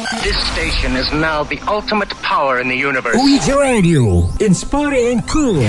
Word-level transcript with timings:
This 0.00 0.40
station 0.56 0.96
is 0.96 1.12
now 1.12 1.44
the 1.44 1.60
ultimate 1.68 2.08
power 2.24 2.56
in 2.56 2.72
the 2.72 2.78
universe. 2.78 3.20
Ouija 3.20 3.52
Radio, 3.52 4.32
inspiring 4.40 5.20
and 5.20 5.22
cool. 5.28 5.60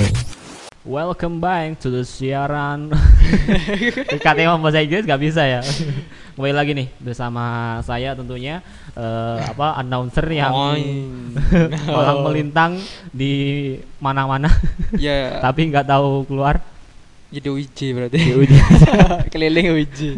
Welcome 0.88 1.43
back 1.43 1.84
to 1.84 1.91
the 1.91 2.07
siaran. 2.07 2.96
Katanya 4.23 4.55
ngomong 4.55 4.71
bahasa 4.71 4.88
Inggris 4.88 5.04
gak 5.04 5.20
bisa 5.20 5.44
ya. 5.44 5.59
Kembali 6.39 6.55
lagi 6.55 6.71
nih 6.71 6.88
bersama 7.04 7.44
saya 7.83 8.15
tentunya 8.15 8.63
eh, 8.96 9.38
apa 9.44 9.75
announcer 9.75 10.23
yang 10.32 10.55
Oing. 10.55 11.36
orang 12.00 12.18
melintang 12.23 12.71
di 13.11 13.36
mana-mana 14.00 14.48
ya 14.95 15.43
tapi 15.43 15.68
nggak 15.68 15.91
tahu 15.91 16.23
keluar 16.23 16.63
jadi 17.36 17.52
uji 17.52 17.88
berarti 17.91 18.16
di 18.16 18.32
uji. 18.32 18.57
keliling 19.36 19.75
uji 19.75 20.09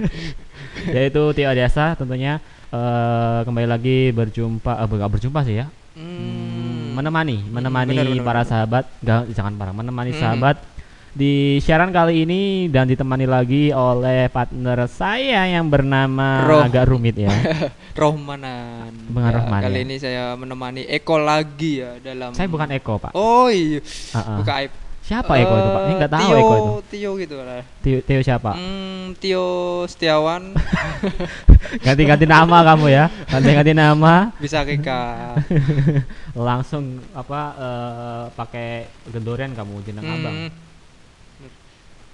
Yaitu 0.86 1.22
Tio 1.34 1.50
Adiasa 1.50 1.98
tentunya 1.98 2.38
eh, 2.74 3.40
kembali 3.44 3.68
lagi 3.68 4.10
berjumpa 4.10 4.72
eh, 4.76 4.88
nggak 4.90 5.12
berjumpa 5.12 5.40
sih 5.44 5.56
ya. 5.56 5.68
Hmm, 5.94 6.98
menemani, 6.98 7.46
menemani 7.46 7.94
bener, 7.94 8.10
bener, 8.10 8.26
para 8.26 8.42
bener. 8.42 8.50
sahabat, 8.50 8.84
enggak 9.00 9.22
jangan 9.32 9.54
para, 9.54 9.72
menemani 9.72 10.12
Hmm. 10.12 10.20
sahabat 10.20 10.58
di 11.14 11.34
siaran 11.62 11.94
kali 11.94 12.26
ini 12.26 12.42
dan 12.68 12.90
ditemani 12.90 13.30
lagi 13.30 13.70
oleh 13.70 14.26
partner 14.28 14.90
saya 14.90 15.46
yang 15.46 15.70
bernama 15.70 16.42
Roh. 16.44 16.66
agak 16.66 16.90
rumit 16.90 17.14
ya. 17.16 17.30
Rohmanan 17.94 18.90
Bang 19.08 19.30
Rohman, 19.30 19.62
kali 19.62 19.78
ya. 19.78 19.86
ini 19.86 19.96
saya 19.96 20.24
menemani 20.34 20.82
Eko 20.84 21.22
lagi 21.22 21.86
ya 21.86 22.02
dalam 22.02 22.34
saya 22.34 22.50
bukan 22.50 22.66
Eko, 22.74 22.98
Pak. 22.98 23.14
oh 23.14 23.46
iya 23.48 23.78
Ah, 24.12 24.18
ah. 24.18 24.38
buka 24.42 24.54
aib 24.60 24.74
Siapa 25.04 25.36
Eko 25.36 25.54
itu, 25.60 25.70
Pak? 25.76 25.82
Ini 25.84 25.94
nggak 26.00 26.14
tahu 26.16 26.24
Tio, 26.24 26.38
Eko 26.40 26.54
itu. 26.56 26.72
Tio 26.88 27.12
gitu 27.20 27.36
lah 27.44 27.60
Tio, 27.84 27.98
Tio 28.00 28.22
siapa? 28.24 28.56
hmm, 28.56 29.20
Tio 29.20 29.48
Setiawan 29.92 30.56
Ganti-ganti 31.86 32.24
nama 32.24 32.64
kamu 32.64 32.88
ya. 32.88 33.12
Ganti-ganti 33.28 33.76
nama. 33.76 34.32
bisa 34.40 34.64
Kika 34.64 35.36
Langsung 36.48 37.04
apa 37.12 37.42
eh, 37.60 38.26
pakai 38.32 38.88
gendorian 39.12 39.52
kamu 39.52 39.84
jeneng 39.84 40.08
abang. 40.08 40.38
Hmm. 40.48 40.52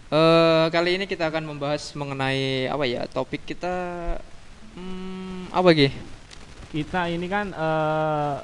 Eh, 0.10 0.66
kali 0.74 0.98
ini 0.98 1.06
kita 1.06 1.30
akan 1.30 1.46
membahas 1.46 1.94
mengenai 1.94 2.66
apa 2.66 2.82
ya 2.90 3.06
topik 3.06 3.46
kita 3.46 3.70
hmm, 4.74 5.54
apa 5.54 5.70
Gi? 5.78 5.94
kita 6.74 7.14
ini 7.14 7.30
kan 7.30 7.54
eh, 7.54 8.36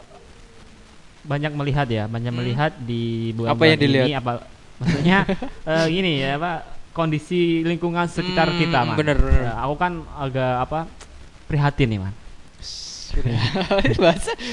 banyak 1.26 1.52
melihat 1.52 1.88
ya, 1.88 2.06
banyak 2.06 2.30
Hmm. 2.30 2.40
melihat 2.40 2.72
di 2.78 3.02
bulan 3.34 3.52
Apa 3.52 3.64
yang 3.66 3.80
dilihat? 3.80 4.06
ini 4.06 4.14
apa 4.14 4.32
maksudnya 4.76 5.18
eh, 5.72 5.86
gini 5.88 6.12
ya, 6.20 6.38
apa 6.38 6.52
kondisi 6.92 7.42
lingkungan 7.62 8.06
sekitar 8.06 8.48
Hmm, 8.48 8.58
kita, 8.58 8.80
Man. 8.84 8.96
bener, 8.96 9.18
bener. 9.18 9.42
Ya, 9.44 9.54
aku 9.60 9.76
kan 9.76 9.92
agak 10.16 10.54
apa 10.62 10.80
prihatin 11.46 11.90
nih, 11.90 12.00
Man. 12.00 12.14
Prihatin 13.16 13.96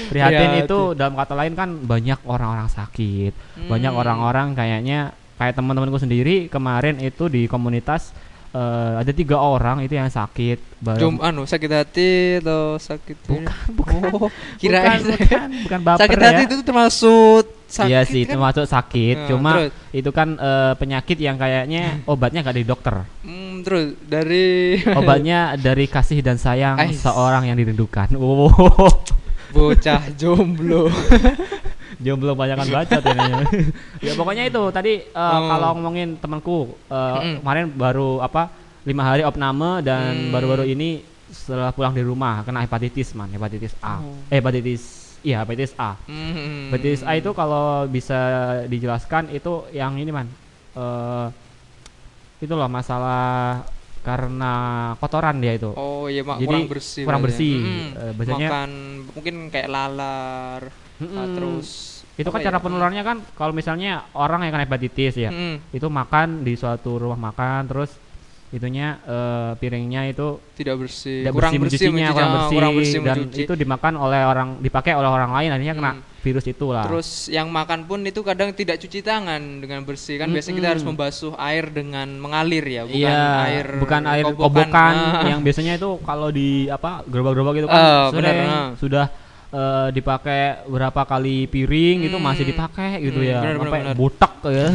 Prihatin. 0.09 0.63
itu 0.63 0.79
dalam 0.93 1.13
kata 1.13 1.33
lain 1.33 1.53
kan 1.53 1.69
banyak 1.77 2.19
orang-orang 2.23 2.67
sakit, 2.67 3.33
banyak 3.67 3.91
Hmm. 3.91 3.99
orang-orang 3.99 4.47
kayaknya 4.53 4.99
kayak 5.35 5.53
teman-temanku 5.53 5.97
sendiri 5.97 6.47
kemarin 6.47 6.95
itu 6.97 7.27
di 7.27 7.45
komunitas 7.45 8.15
eh, 8.53 8.93
ada 9.01 9.11
tiga 9.11 9.41
orang 9.41 9.81
itu 9.81 9.97
yang 9.97 10.07
sakit. 10.07 10.85
Jum 10.99 11.17
anu 11.19 11.47
sakit 11.47 11.71
hati 11.71 12.11
atau 12.43 12.75
sakit 12.75 13.15
Bukan, 13.23 13.55
bukan. 13.77 14.01
oh, 14.13 14.27
kirain 14.59 14.99
bukan, 14.99 15.15
bukan, 15.17 15.47
bukan 15.65 15.79
baper 15.81 15.99
sakit 16.03 16.17
ya. 16.19 16.25
hati 16.27 16.41
itu 16.45 16.55
termasuk 16.61 17.43
sakit 17.65 17.89
iya 17.89 18.01
sih, 18.05 18.23
kan? 18.27 18.37
termasuk 18.37 18.65
sakit. 18.69 19.15
Nah, 19.17 19.27
Cuma 19.33 19.51
terus? 19.57 19.71
itu 19.95 20.09
kan 20.13 20.27
eh, 20.37 20.73
penyakit 20.77 21.17
yang 21.17 21.35
kayaknya 21.35 21.83
obatnya 22.11 22.45
gak 22.45 22.55
dari 22.55 22.67
dokter. 22.67 22.95
Hmm, 23.25 23.65
terus 23.65 23.97
dari 24.05 24.77
Obatnya 24.99 25.57
dari 25.57 25.89
kasih 25.89 26.21
dan 26.21 26.37
sayang 26.37 26.77
Ais. 26.77 27.01
seorang 27.01 27.49
yang 27.49 27.57
dirindukan. 27.57 28.13
Oh, 28.19 28.51
bocah 29.53 30.01
jomblo. 30.13 30.89
Jomblo 32.03 32.33
banyakan 32.33 32.67
baca 32.69 32.97
ini. 32.99 33.33
ya 34.05 34.13
pokoknya 34.13 34.43
itu 34.45 34.61
tadi 34.69 34.93
eh, 35.01 35.15
Oh. 35.15 35.47
kalau 35.47 35.73
ngomongin 35.73 36.15
temanku 36.15 36.57
eh, 36.85 36.95
Mm-mm. 37.15 37.35
kemarin 37.39 37.65
baru 37.69 38.19
apa 38.19 38.51
lima 38.83 39.03
hari 39.05 39.23
opname 39.23 39.79
dan 39.81 40.11
Hmm. 40.13 40.29
baru-baru 40.29 40.67
ini 40.67 41.01
setelah 41.25 41.71
pulang 41.71 41.91
di 41.91 42.01
rumah 42.01 42.43
kena 42.43 42.61
hepatitis 42.61 43.11
man, 43.13 43.25
hepatitis 43.27 43.73
A. 43.79 43.97
Oh. 43.97 44.13
Eh 44.27 44.37
hepatitis 44.37 44.83
iya 45.21 45.39
hepatitis 45.39 45.71
A. 45.73 45.95
Hmm. 46.03 46.67
Hepatitis 46.67 47.01
A 47.01 47.15
itu 47.15 47.31
kalau 47.31 47.87
bisa 47.87 48.19
dijelaskan 48.67 49.31
itu 49.31 49.65
yang 49.71 49.95
ini 49.95 50.11
man 50.11 50.27
eh 50.73 51.27
itu 52.37 52.51
loh 52.51 52.67
masalah 52.67 53.63
karena 54.03 54.53
kotoran 54.99 55.39
dia 55.39 55.55
itu. 55.55 55.71
Oh 55.71 56.05
iya 56.05 56.19
mak 56.21 56.37
Jadi, 56.37 56.47
kurang 56.49 56.67
bersih. 56.67 57.03
kurang 57.07 57.21
berarti. 57.23 57.39
bersih. 57.39 57.55
Hmm. 57.55 58.13
Biasanya- 58.13 58.49
makan 58.51 58.69
mungkin 59.09 59.35
kayak 59.47 59.69
lalar. 59.69 60.61
Ah, 60.99 61.27
terus 61.29 61.92
itu 62.15 62.27
kan 62.27 62.35
apa 62.35 62.45
cara 62.45 62.57
ya? 62.57 62.61
penularannya 62.61 63.03
kan 63.03 63.17
kalau 63.33 63.51
misalnya 63.51 63.91
orang 64.13 64.45
yang 64.45 64.53
kena 64.53 64.65
hepatitis 64.65 65.13
ya 65.15 65.29
Hmm, 65.29 65.57
itu 65.69 65.87
makan 65.87 66.41
di 66.41 66.53
suatu 66.53 66.95
rumah 66.95 67.17
makan 67.23 67.65
terus 67.65 67.89
itunya 68.49 69.01
eh, 69.01 69.51
piringnya 69.57 70.05
itu 70.07 70.37
tidak 70.53 70.85
bersih. 70.85 71.25
tidak 71.25 71.33
kurang 71.33 71.51
bersih 71.55 71.61
mencucinya 71.89 71.89
mencuci, 71.89 72.13
kurang 72.13 72.29
bersih, 72.31 72.53
kurang 72.53 72.73
bersih 72.77 72.99
dan 72.99 73.17
mencuci. 73.17 73.41
itu 73.41 73.53
dimakan 73.55 73.93
oleh 73.97 74.21
orang 74.21 74.49
dipakai 74.61 74.93
oleh 74.93 75.09
orang 75.09 75.31
lain 75.31 75.49
akhirnya 75.51 75.73
kena 75.73 75.91
Hmm. 75.93 76.05
virus 76.21 76.45
itulah 76.47 76.85
Terus 76.85 77.09
yang 77.27 77.49
makan 77.49 77.83
pun 77.83 77.99
itu 78.01 78.21
kadang 78.21 78.53
tidak 78.53 78.77
cuci 78.77 79.01
tangan 79.01 79.41
dengan 79.57 79.81
bersih 79.81 80.15
kan 80.15 80.29
biasanya 80.29 80.55
kita 80.55 80.69
harus 80.69 80.85
membasuh 80.85 81.33
air 81.35 81.65
dengan 81.67 82.05
mengalir 82.15 82.61
ya 82.63 82.81
bukan 82.85 82.95
iya 82.95 83.19
air 83.43 83.65
bukan 83.75 84.01
air 84.05 84.23
kobokan, 84.23 84.45
kobokan 84.45 84.95
Ah. 84.95 85.25
yang 85.27 85.41
biasanya 85.41 85.73
itu 85.73 85.89
kalau 85.99 86.29
di 86.29 86.69
apa 86.69 87.01
gerobak-gerobak 87.03 87.57
itu 87.57 87.67
kan 87.67 87.83
bener, 88.13 88.35
ah. 88.39 88.69
sudah 88.77 89.05
eh, 89.53 89.87
dipakai 89.91 90.41
berapa 90.65 91.01
kali 91.03 91.45
piring 91.45 91.97
itu 92.03 92.13
Hmm. 92.13 92.25
masih 92.25 92.43
dipakai 92.43 92.97
gitu 93.01 93.19
Hmm, 93.19 93.29
ya 93.29 93.39
bener, 93.39 93.55
sampai 93.59 93.79
bener. 93.83 93.95
botak 93.95 94.33
ya 94.45 94.67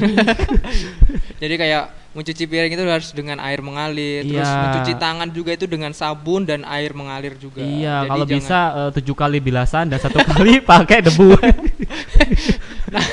Jadi 1.41 1.55
kayak 1.57 1.83
mencuci 2.09 2.45
piring 2.45 2.73
itu 2.73 2.83
harus 2.83 3.11
dengan 3.13 3.39
air 3.39 3.61
mengalir, 3.61 4.25
terus 4.25 4.43
Iya. 4.43 4.59
mencuci 4.65 4.93
tangan 4.97 5.29
juga 5.29 5.51
itu 5.53 5.67
dengan 5.67 5.93
sabun 5.93 6.43
dan 6.43 6.67
air 6.67 6.91
mengalir 6.91 7.37
juga. 7.37 7.61
Iya, 7.61 7.95
Jadi 7.97 8.09
kalau 8.09 8.25
jangan- 8.25 8.35
bisa 8.35 8.59
eh, 8.73 8.91
tujuh 8.93 9.15
kali 9.15 9.39
bilasan 9.39 9.87
dan 9.87 9.99
satu 9.99 10.19
kali 10.21 10.59
pakai 10.73 10.99
debu. 11.01 11.39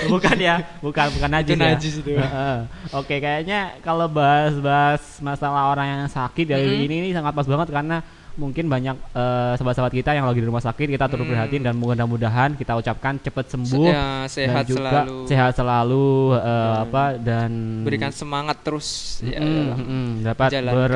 bukan 0.07 0.37
ya, 0.39 0.55
bukan 0.79 1.05
bukan 1.11 1.29
najis 1.31 1.53
Itu 1.53 1.59
ya. 1.59 1.67
najis 1.67 1.93
itu. 1.99 2.11
Heeh. 2.15 2.57
Oke, 2.93 3.15
kayaknya 3.19 3.59
kalau 3.81 4.07
bahas-bahas 4.07 5.01
masalah 5.19 5.69
orang 5.69 5.87
yang 5.87 6.01
sakit 6.07 6.45
dari 6.47 6.65
Mm-mm. 6.65 6.85
ini 6.87 6.95
ini 7.03 7.09
sangat 7.11 7.33
pas 7.33 7.45
banget 7.45 7.67
karena 7.69 7.97
mungkin 8.35 8.65
banyak 8.65 8.93
eh, 8.93 9.53
sahabat-sahabat 9.55 9.91
kita 9.91 10.11
yang 10.11 10.23
lagi 10.23 10.39
di 10.39 10.45
rumah 10.45 10.59
sakit 10.59 10.87
kita 10.89 11.07
turut 11.07 11.23
Hmm. 11.23 11.33
prihatin 11.33 11.61
dan 11.61 11.73
mudah-mudahan 11.73 12.53
kita 12.53 12.75
ucapkan 12.75 13.15
cepat 13.17 13.45
sembuh 13.49 13.87
ya, 13.87 14.27
sehat 14.27 14.61
dan 14.61 14.69
juga 14.69 14.89
selalu. 15.01 15.17
sehat 15.25 15.51
selalu 15.53 16.07
eh, 16.33 16.43
Dan 16.45 16.83
apa 16.83 17.03
dan 17.17 17.51
Berikan 17.81 18.11
semangat 18.11 18.57
terus 18.59 18.87
ya, 19.21 19.39
mm-mm, 19.39 20.21
dapat 20.21 20.49
ber, 20.61 20.91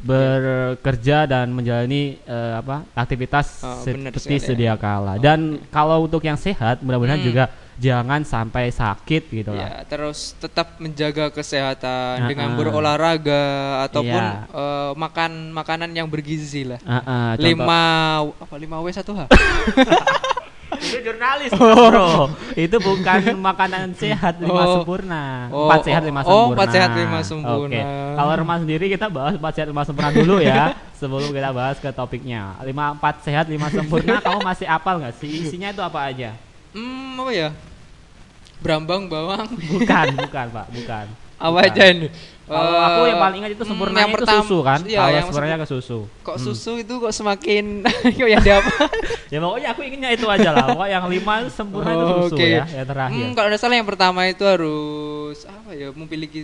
bekerja 0.00 1.24
dan 1.24 1.50
menjalani 1.50 2.18
eh, 2.20 2.54
apa 2.56 2.82
aktivitas 2.92 3.46
Oh, 3.60 3.78
seperti 3.78 4.40
sedia 4.40 4.74
kala. 4.74 5.16
Dan 5.16 5.60
kalau 5.68 6.02
untuk 6.02 6.20
yang 6.20 6.36
sehat, 6.36 6.80
mudah-mudahan 6.80 7.20
Hmm. 7.20 7.28
juga 7.28 7.44
jangan 7.80 8.20
sampai 8.22 8.68
sakit 8.68 9.22
gitu 9.32 9.56
lah. 9.56 9.64
Ya, 9.64 9.88
terus 9.88 10.36
tetap 10.36 10.76
menjaga 10.76 11.32
kesehatan 11.32 12.28
dengan 12.28 12.52
ah. 12.52 12.56
berolahraga 12.60 13.42
ataupun 13.88 14.20
Iya. 14.20 14.44
eh, 14.46 14.92
makan 14.94 15.30
makanan 15.50 15.90
yang 15.90 16.04
bergizi 16.04 16.68
lah. 16.68 16.80
Ah, 16.84 17.00
ah, 17.00 17.30
contoh- 17.34 17.48
lima 17.48 17.82
apa 18.36 18.54
lima 18.54 18.76
W 18.78 18.86
satu 18.92 19.16
H? 19.16 19.20
itu 20.80 20.96
jurnalis 21.02 21.50
bro. 21.52 22.30
itu 22.54 22.76
bukan 22.78 23.36
makanan 23.36 23.90
sehat 23.92 24.38
lima 24.38 24.60
Oh. 24.60 24.72
sempurna. 24.80 25.24
Oh, 25.50 25.66
Empat 25.66 25.80
sehat 25.82 26.02
oh, 26.02 26.06
lima 26.06 26.20
oh, 26.20 26.24
sempurna. 26.24 26.52
empat 26.52 26.68
sehat, 26.70 26.90
lima 26.94 27.20
sempurna. 27.20 27.74
Oke. 27.74 27.82
Kalau 28.16 28.32
rumah 28.38 28.56
sendiri 28.60 28.84
kita 28.88 29.06
bahas 29.08 29.34
empat 29.34 29.52
sehat 29.52 29.68
lima 29.68 29.82
sempurna 29.82 30.10
dulu 30.10 30.36
ya. 30.38 30.76
sebelum 31.00 31.32
kita 31.32 31.50
bahas 31.50 31.76
ke 31.76 31.88
topiknya. 31.90 32.54
Lima 32.60 32.92
empat 32.92 33.24
sehat 33.24 33.48
lima 33.48 33.68
sempurna. 33.68 34.20
kamu 34.24 34.40
masih 34.40 34.66
apal 34.68 35.00
nggak 35.00 35.16
sih? 35.16 35.48
Isinya 35.48 35.68
itu 35.68 35.80
apa 35.80 36.00
aja? 36.06 36.36
Hmm, 36.70 37.18
apa 37.18 37.32
ya? 37.34 37.48
Brambang 38.60 39.06
bawang. 39.06 39.48
Bukan, 39.50 40.06
bukan 40.22 40.46
pak, 40.50 40.66
bukan. 40.68 41.06
Apa 41.36 41.48
Bukan. 41.50 41.64
aja 41.66 41.84
ini? 41.88 42.08
Kalau 42.44 42.66
Eh, 42.66 42.82
aku 42.82 43.00
yang 43.06 43.18
paling 43.18 43.38
ingat 43.40 43.52
itu 43.54 43.62
sempurnanya 43.62 44.00
yang 44.00 44.10
itu 44.10 44.16
pertama- 44.18 44.42
susu 44.42 44.58
kan. 44.60 44.78
iya, 44.82 44.98
Kalau 44.98 45.22
sempurnanya 45.24 45.56
ke 45.56 45.66
susu. 45.66 45.98
Kok 46.20 46.34
Hmm. 46.34 46.44
susu 46.44 46.72
itu 46.76 46.94
kok 46.96 47.12
semakin 47.14 47.64
kok 48.18 48.28
yang 48.28 48.42
di 48.42 48.50
apa? 48.50 48.70
Ya 49.26 49.38
pokoknya 49.38 49.68
aku 49.70 49.80
ingatnya 49.80 50.10
itu 50.10 50.26
aja 50.26 50.50
lah. 50.50 50.66
Pokoknya 50.68 50.92
yang 50.92 51.06
lima 51.06 51.32
itu 51.40 51.50
sempurna 51.50 51.90
itu 51.90 52.04
susu 52.20 52.34
Oke. 52.34 52.46
ya, 52.50 52.64
yang 52.66 52.84
terakhir. 52.84 53.16
Hmm, 53.16 53.32
kalau 53.32 53.48
tidak 53.48 53.60
salah 53.62 53.76
yang 53.78 53.86
pertama 53.86 54.20
itu 54.26 54.42
harus 54.44 55.38
apa 55.46 55.70
ya? 55.72 55.88
Memiliki 55.90 56.40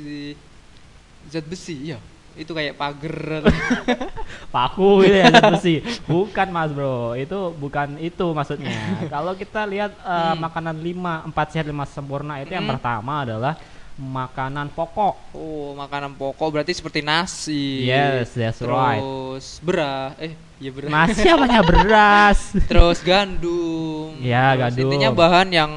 zat 1.27 1.45
besi, 1.45 1.93
ya. 1.93 1.99
Itu 2.37 2.53
kayak 2.53 2.77
pagar. 2.77 3.43
Paku 4.55 5.03
gitu 5.03 5.17
ya 5.17 5.33
besi. 5.53 5.81
Bukan 6.05 6.49
Mas 6.49 6.71
Bro, 6.71 7.17
itu 7.17 7.39
bukan 7.57 7.97
itu 7.97 8.27
maksudnya. 8.31 8.73
Kalau 9.15 9.33
kita 9.33 9.65
lihat 9.65 9.93
eh, 9.97 10.33
Hmm. 10.33 10.41
makanan 10.41 10.77
lima 10.77 11.25
empat 11.25 11.53
sehat 11.53 11.67
lima 11.67 11.85
sempurna 11.85 12.41
itu 12.41 12.53
yang 12.53 12.65
Hmm. 12.65 12.77
pertama 12.77 13.25
adalah 13.25 13.55
makanan 13.97 14.69
pokok. 14.71 15.33
Oh, 15.33 15.73
makanan 15.73 16.13
pokok 16.15 16.49
berarti 16.53 16.77
seperti 16.77 17.01
nasi. 17.01 17.89
Yes, 17.89 18.37
that's 18.37 18.61
right. 18.61 19.01
Terus 19.01 19.47
beras, 19.65 20.13
eh, 20.21 20.33
ya 20.61 20.71
beras. 20.73 20.91
Nasi 20.93 21.25
apanya 21.25 21.61
beras? 21.73 22.39
Terus 22.69 23.01
gandum. 23.01 24.13
Ya, 24.21 24.53
Terus 24.53 24.61
gandum. 24.77 24.85
Intinya 24.93 25.11
bahan 25.17 25.49
yang 25.49 25.73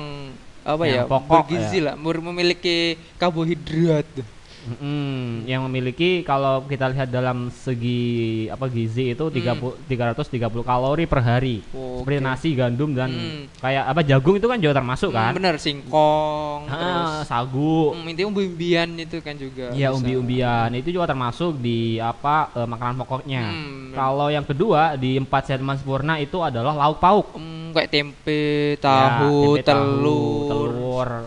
apa 0.68 0.84
Yang 0.84 1.00
ya? 1.00 1.04
pokok, 1.08 1.32
bergizi 1.48 1.80
ya. 1.80 1.86
lah, 1.88 1.96
memiliki 1.96 3.00
karbohidrat. 3.16 4.06
Mm, 4.60 5.48
yang 5.48 5.64
memiliki 5.64 6.20
kalau 6.22 6.68
kita 6.68 6.92
lihat 6.92 7.08
dalam 7.08 7.48
segi 7.48 8.04
apa 8.46 8.68
gizi 8.68 9.16
itu 9.16 9.26
30 9.32 9.80
330 9.88 10.36
kalori 10.62 11.08
per 11.08 11.24
hari. 11.24 11.64
Oh, 11.72 12.04
Seperti 12.04 12.20
oke. 12.20 12.28
nasi, 12.28 12.50
gandum 12.54 12.92
dan 12.92 13.08
Hmm. 13.10 13.44
kayak 13.56 13.84
apa 13.88 14.02
jagung 14.04 14.36
itu 14.36 14.46
kan 14.46 14.60
juga 14.60 14.74
termasuk 14.76 15.10
kan? 15.10 15.32
Hmm, 15.32 15.38
bener 15.40 15.56
singkong, 15.58 16.62
Ah, 16.68 16.76
terus 16.76 17.12
sagu. 17.26 17.96
hmm, 17.96 18.10
intinya 18.12 18.28
umbi-umbian 18.30 18.90
itu 19.00 19.18
kan 19.24 19.36
juga. 19.36 19.72
Iya 19.72 19.90
umbi-umbian 19.90 20.70
itu 20.76 20.92
juga 20.92 21.08
termasuk 21.08 21.56
di 21.58 21.98
apa 21.98 22.52
eh, 22.54 22.68
makanan 22.68 22.96
pokoknya. 23.00 23.44
Hmm. 23.48 23.92
Kalau 23.96 24.28
yang 24.28 24.44
kedua 24.44 24.94
di 24.96 25.16
empat 25.16 25.48
sehat 25.48 25.64
sempurna 25.64 26.20
itu 26.20 26.36
adalah 26.40 26.76
lauk 26.76 27.00
pauk. 27.00 27.28
Hmm, 27.34 27.72
kayak 27.72 27.90
tempe, 27.90 28.42
tahu, 28.78 28.94
Ya, 28.94 29.08
tempe, 29.16 29.62
tahu, 29.64 29.64
telur, 29.64 30.46
telur, 30.46 30.69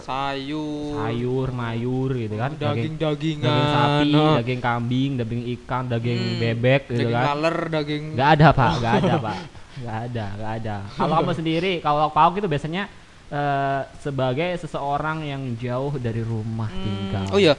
sayur, 0.06 0.92
sayur, 0.98 1.48
mayur 1.52 2.10
gitu 2.16 2.34
kan. 2.36 2.52
daging-dagingan, 2.58 3.42
daging 3.44 3.69
sapi, 3.69 4.10
nah. 4.12 4.34
daging 4.40 4.60
kambing, 4.60 5.10
daging 5.20 5.42
ikan, 5.58 5.84
daging 5.88 6.20
Hmm, 6.20 6.38
bebek 6.40 6.82
gitu 6.90 7.08
daging 7.08 7.14
kan. 7.14 7.26
laler, 7.26 7.56
daging 7.70 8.04
Gak 8.12 8.28
ada 8.38 8.48
pak, 8.52 8.72
gak 8.82 8.94
ada 9.04 9.14
pak, 9.19 9.38
gak 9.78 9.96
ada, 10.10 10.26
gak 10.36 10.52
ada. 10.62 10.76
Kalau 10.96 11.14
kamu 11.20 11.32
sendiri, 11.32 11.72
kalau 11.80 12.06
pauk 12.12 12.36
itu 12.36 12.48
biasanya 12.48 12.84
eh, 13.32 13.80
sebagai 13.98 14.50
seseorang 14.60 15.24
yang 15.24 15.42
jauh 15.56 15.96
dari 15.96 16.20
rumah 16.20 16.70
Hmm, 16.70 16.82
tinggal. 16.84 17.26
Oh 17.32 17.40
iya, 17.40 17.54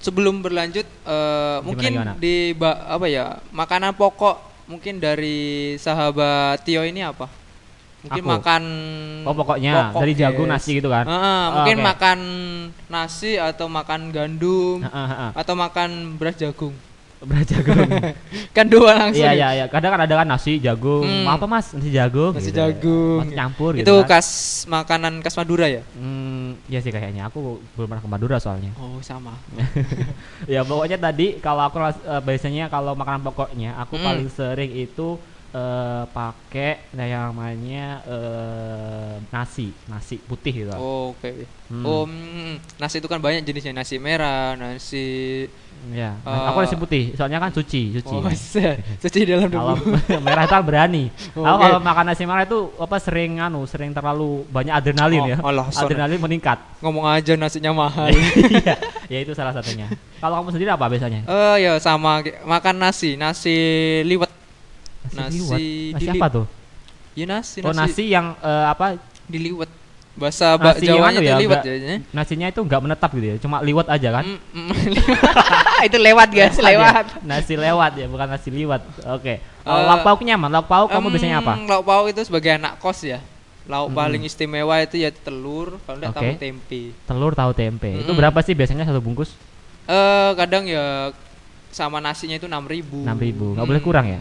sebelum 0.00 0.40
berlanjut 0.44 0.86
eh, 0.86 1.58
mungkin 1.66 1.92
gimana? 1.92 2.12
di 2.16 2.52
apa 2.58 3.06
ya 3.08 3.38
makanan 3.50 3.92
pokok 3.96 4.36
mungkin 4.70 4.98
dari 5.02 5.74
sahabat 5.76 6.62
Tio 6.64 6.82
ini 6.86 7.02
apa? 7.04 7.26
Mungkin 8.02 8.22
Aku? 8.26 8.32
makan 8.34 8.62
Oh 9.22 9.34
pokoknya 9.38 9.94
dari 9.94 10.12
jagung 10.18 10.50
yes. 10.50 10.54
nasi 10.58 10.70
gitu 10.82 10.90
kan? 10.90 11.06
Ah, 11.06 11.62
mungkin 11.62 11.78
Oke. 11.78 11.86
makan 11.86 12.18
nasi 12.90 13.38
atau 13.38 13.70
makan 13.70 14.10
gandum 14.10 14.82
Heeh, 14.82 15.06
heeh. 15.06 15.30
atau 15.38 15.54
makan 15.54 16.18
beras 16.18 16.34
jagung. 16.34 16.74
Beras 17.22 17.46
jagung. 17.46 17.78
kan 18.58 18.66
dua 18.66 18.98
langsung. 18.98 19.22
Iya 19.22 19.30
ya? 19.30 19.38
iya 19.38 19.48
iya. 19.54 19.64
Kadang 19.70 19.94
kan 19.94 20.02
ada 20.02 20.14
kan 20.18 20.26
nasi 20.26 20.58
jagung. 20.58 21.06
Hmm. 21.06 21.30
Apa 21.30 21.46
mas? 21.46 21.70
Nasi 21.70 21.94
jagung. 21.94 22.34
Nasi 22.34 22.50
gitu. 22.50 22.58
jagung. 22.58 23.22
Mas 23.22 23.30
campur 23.30 23.78
gitu. 23.78 23.86
Itu 23.86 23.94
kan. 24.02 24.18
khas 24.18 24.28
makanan 24.66 25.22
khas 25.22 25.38
Madura 25.38 25.70
ya? 25.70 25.86
Hmm, 25.94 26.58
ya 26.66 26.82
sih 26.82 26.90
kayaknya 26.90 27.30
aku 27.30 27.62
belum 27.78 27.86
pernah 27.86 28.02
ke 28.02 28.10
Madura 28.10 28.36
soalnya. 28.42 28.74
Oh, 28.74 28.98
sama. 28.98 29.38
ya 30.50 30.66
pokoknya 30.66 30.98
tadi 30.98 31.38
kalau 31.38 31.70
aku 31.70 31.78
eh, 31.78 31.94
biasanya 32.26 32.66
kalau 32.66 32.98
makanan 32.98 33.22
pokoknya 33.22 33.78
aku 33.78 33.94
Hmm. 33.94 34.06
paling 34.10 34.26
sering 34.26 34.74
itu 34.74 35.14
eh, 35.52 36.04
pakai 36.08 36.92
nah, 36.92 37.06
yang 37.06 37.22
namanya 37.32 38.00
eh, 38.04 39.12
nasi, 39.28 39.72
nasi 39.86 40.16
putih 40.18 40.64
gitu. 40.64 40.72
Oh, 40.74 41.12
Oke. 41.12 41.44
Hmm. 41.72 41.84
Oh, 41.84 42.04
mm, 42.04 42.60
nasi 42.76 43.00
itu 43.00 43.08
kan 43.08 43.20
banyak 43.20 43.44
jenisnya, 43.44 43.72
nasi 43.72 43.96
merah, 43.96 44.56
nasi 44.56 45.46
Ya, 45.90 46.14
Eh, 46.22 46.42
aku 46.46 46.62
nasi 46.62 46.78
putih. 46.78 47.10
Soalnya 47.18 47.42
kan 47.42 47.50
suci, 47.50 47.90
suci. 47.98 48.14
Oh, 48.14 48.22
set. 48.38 48.78
Suci 49.02 49.26
dalam 49.26 49.50
Kalau 49.50 49.74
merah 50.26 50.46
itu 50.46 50.54
kan 50.54 50.62
berani. 50.62 51.10
Oh, 51.34 51.42
Aku 51.48 51.58
oke. 51.58 51.62
kalau 51.66 51.78
makan 51.82 52.04
nasi 52.06 52.22
merah 52.22 52.46
itu 52.46 52.70
apa 52.78 52.96
sering 53.02 53.42
anu, 53.42 53.66
sering 53.66 53.90
terlalu 53.90 54.46
banyak 54.46 54.70
adrenalin 54.70 55.42
Oh, 55.42 55.50
ya. 55.50 55.66
son. 55.74 55.90
adrenalin 55.90 56.22
meningkat. 56.22 56.62
Ngomong 56.78 57.02
aja 57.10 57.34
nasinya 57.34 57.74
mahal. 57.74 58.14
Iya, 58.62 58.78
ya 59.10 59.18
itu 59.26 59.34
salah 59.34 59.50
satunya. 59.50 59.90
Kalau 60.22 60.38
kamu 60.38 60.54
sendiri 60.54 60.70
apa 60.70 60.86
biasanya? 60.86 61.26
Eh 61.26 61.56
ya 61.66 61.72
sama 61.82 62.22
makan 62.46 62.76
nasi, 62.78 63.18
nasi 63.18 63.56
liwet. 64.06 64.30
Nasi, 65.22 65.30
nasi 65.32 65.38
liwet. 65.38 65.60
Nasi 65.94 66.08
apa 66.12 66.26
tuh? 66.28 66.46
Ya 67.12 67.24
nasi, 67.26 67.58
Oh 67.60 67.72
nasi 67.72 68.04
yang 68.08 68.26
eh, 68.36 68.66
apa? 68.66 68.96
diliwet. 69.24 69.70
Bahasa 70.12 70.52
ba 70.54 70.76
Nasi 70.76 70.84
Jawanya 70.84 71.18
tuh 71.18 71.24
ya, 71.24 71.36
liwet 71.40 71.56
nggak- 71.56 71.64
jadinya. 71.64 71.96
Nasinya 72.12 72.46
itu 72.46 72.60
nggak 72.60 72.80
menetap 72.80 73.10
gitu 73.12 73.26
ya, 73.26 73.36
cuma 73.40 73.56
liwet 73.60 73.88
aja 73.88 74.08
kan? 74.12 74.24
Mm, 74.28 74.68
mm, 74.68 74.72
itu 75.88 75.96
lewat 75.96 76.28
guys, 76.28 76.52
Lewat 76.52 76.60
ya? 76.60 76.68
lewat. 76.68 77.04
Nasi 77.24 77.54
lewat 77.56 77.92
ya, 77.96 78.06
bukan 78.06 78.26
nasi 78.28 78.48
liwet. 78.48 78.82
Oke. 79.08 79.40
Kalau 79.62 79.72
Eh, 79.74 79.86
lauk 79.88 80.00
pauknya 80.02 80.36
nyaman. 80.36 80.50
Lauk 80.52 80.68
pauk 80.68 80.88
kamu 80.88 81.06
Em, 81.06 81.12
biasanya 81.12 81.36
apa? 81.40 81.52
Lauk 81.56 81.84
pauk 81.86 82.06
itu 82.08 82.20
sebagai 82.22 82.52
anak 82.52 82.76
kos 82.76 83.00
ya. 83.02 83.24
Lauk 83.64 83.88
Mm. 83.88 83.96
paling 83.96 84.22
istimewa 84.22 84.76
itu 84.78 84.96
ya 84.96 85.08
telur, 85.08 85.80
kalau 85.80 85.96
enggak 85.96 86.12
Oke. 86.12 86.20
tahu 86.20 86.32
tempe. 86.36 86.80
Telur 87.06 87.32
tahu 87.32 87.50
tempe. 87.54 87.90
Itu 87.94 88.04
Mm-mm. 88.04 88.18
berapa 88.18 88.38
sih 88.42 88.52
biasanya 88.52 88.84
satu 88.84 89.00
bungkus? 89.00 89.32
Eh 89.82 90.30
kadang 90.34 90.68
ya 90.68 91.08
sama 91.70 91.98
nasinya 91.98 92.36
itu 92.36 92.44
6000 92.44 93.00
6.000. 93.00 93.56
Nggak 93.56 93.64
boleh 93.66 93.80
kurang 93.80 94.06
ya? 94.06 94.20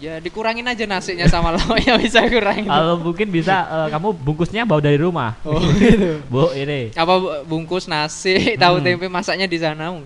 Ya 0.00 0.16
dikurangin 0.16 0.64
aja 0.64 0.88
nasinya 0.88 1.28
sama 1.28 1.52
lauknya 1.52 1.94
bisa 2.02 2.24
kurangin. 2.24 2.64
Kalau 2.64 2.96
mungkin 2.96 3.28
bisa 3.28 3.56
eh, 3.68 3.88
kamu 3.92 4.16
bungkusnya 4.16 4.64
bawa 4.64 4.80
dari 4.80 4.96
rumah. 4.96 5.36
Oh 5.44 5.60
gitu. 5.76 6.24
Bu, 6.24 6.48
ini. 6.56 6.88
Apa 6.96 7.14
bu- 7.14 7.44
bungkus 7.44 7.84
nasi, 7.84 8.56
tahu 8.56 8.80
Hmm. 8.80 8.84
tempe 8.96 9.06
masaknya 9.06 9.44
di 9.44 9.60
sana. 9.60 9.92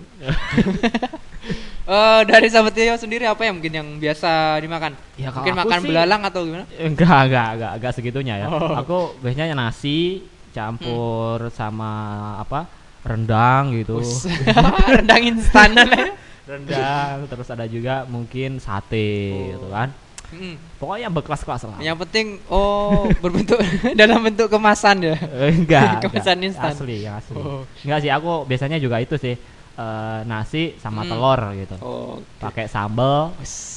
Eh 1.85 2.21
dari 2.25 2.49
sahabat 2.49 2.73
Tio 2.73 2.97
sendiri 2.97 3.29
apa 3.29 3.45
yang 3.45 3.61
mungkin 3.61 3.69
yang 3.69 3.87
biasa 4.01 4.57
dimakan? 4.57 4.97
Ya, 5.15 5.29
kalau 5.29 5.45
mungkin 5.45 5.53
makan 5.53 5.77
sih- 5.77 5.89
belalang 5.93 6.21
atau 6.25 6.41
gimana? 6.41 6.65
Enggak, 6.81 7.19
enggak, 7.29 7.49
enggak, 7.53 7.71
enggak 7.77 7.91
segitunya 7.93 8.35
ya. 8.41 8.47
Oh. 8.49 8.73
Aku 8.73 8.97
biasanya 9.21 9.53
nasi 9.53 10.25
campur 10.49 11.53
sama 11.53 11.91
apa? 12.41 12.65
rendang 13.05 13.69
gitu. 13.77 14.01
Rendang 14.89 15.21
instan 15.29 15.77
rendang, 16.45 17.25
terus 17.31 17.47
ada 17.49 17.65
juga 17.65 18.05
mungkin 18.05 18.57
sate 18.57 19.33
gitu 19.53 19.67
kan. 19.69 19.89
Hmm. 20.25 20.57
Pokoknya 20.81 21.07
yang 21.07 21.13
berkelas-kelas 21.13 21.61
lah. 21.69 21.77
Yang 21.77 21.97
penting 22.07 22.25
oh 22.49 23.05
berbentuk 23.23 23.61
dalam 23.99 24.25
bentuk 24.25 24.49
kemasan 24.49 25.05
ya. 25.05 25.15
Eh, 25.21 25.53
enggak, 25.53 26.09
Kemasan 26.09 26.41
enggak. 26.41 26.49
instan. 26.49 26.71
Asli, 26.73 26.95
yang 27.05 27.15
asli. 27.21 27.37
Oh. 27.37 27.61
Enggak 27.85 27.99
sih, 28.01 28.11
aku 28.11 28.43
biasanya 28.49 28.77
juga 28.81 28.97
itu 28.97 29.15
sih. 29.21 29.37
Eh, 29.75 30.19
nasi 30.23 30.73
sama 30.75 31.03
Hmm. 31.03 31.11
telur 31.11 31.39
gitu. 31.53 31.75
Oh, 31.79 32.15
Pakai 32.39 32.65
sambal. 32.65 33.35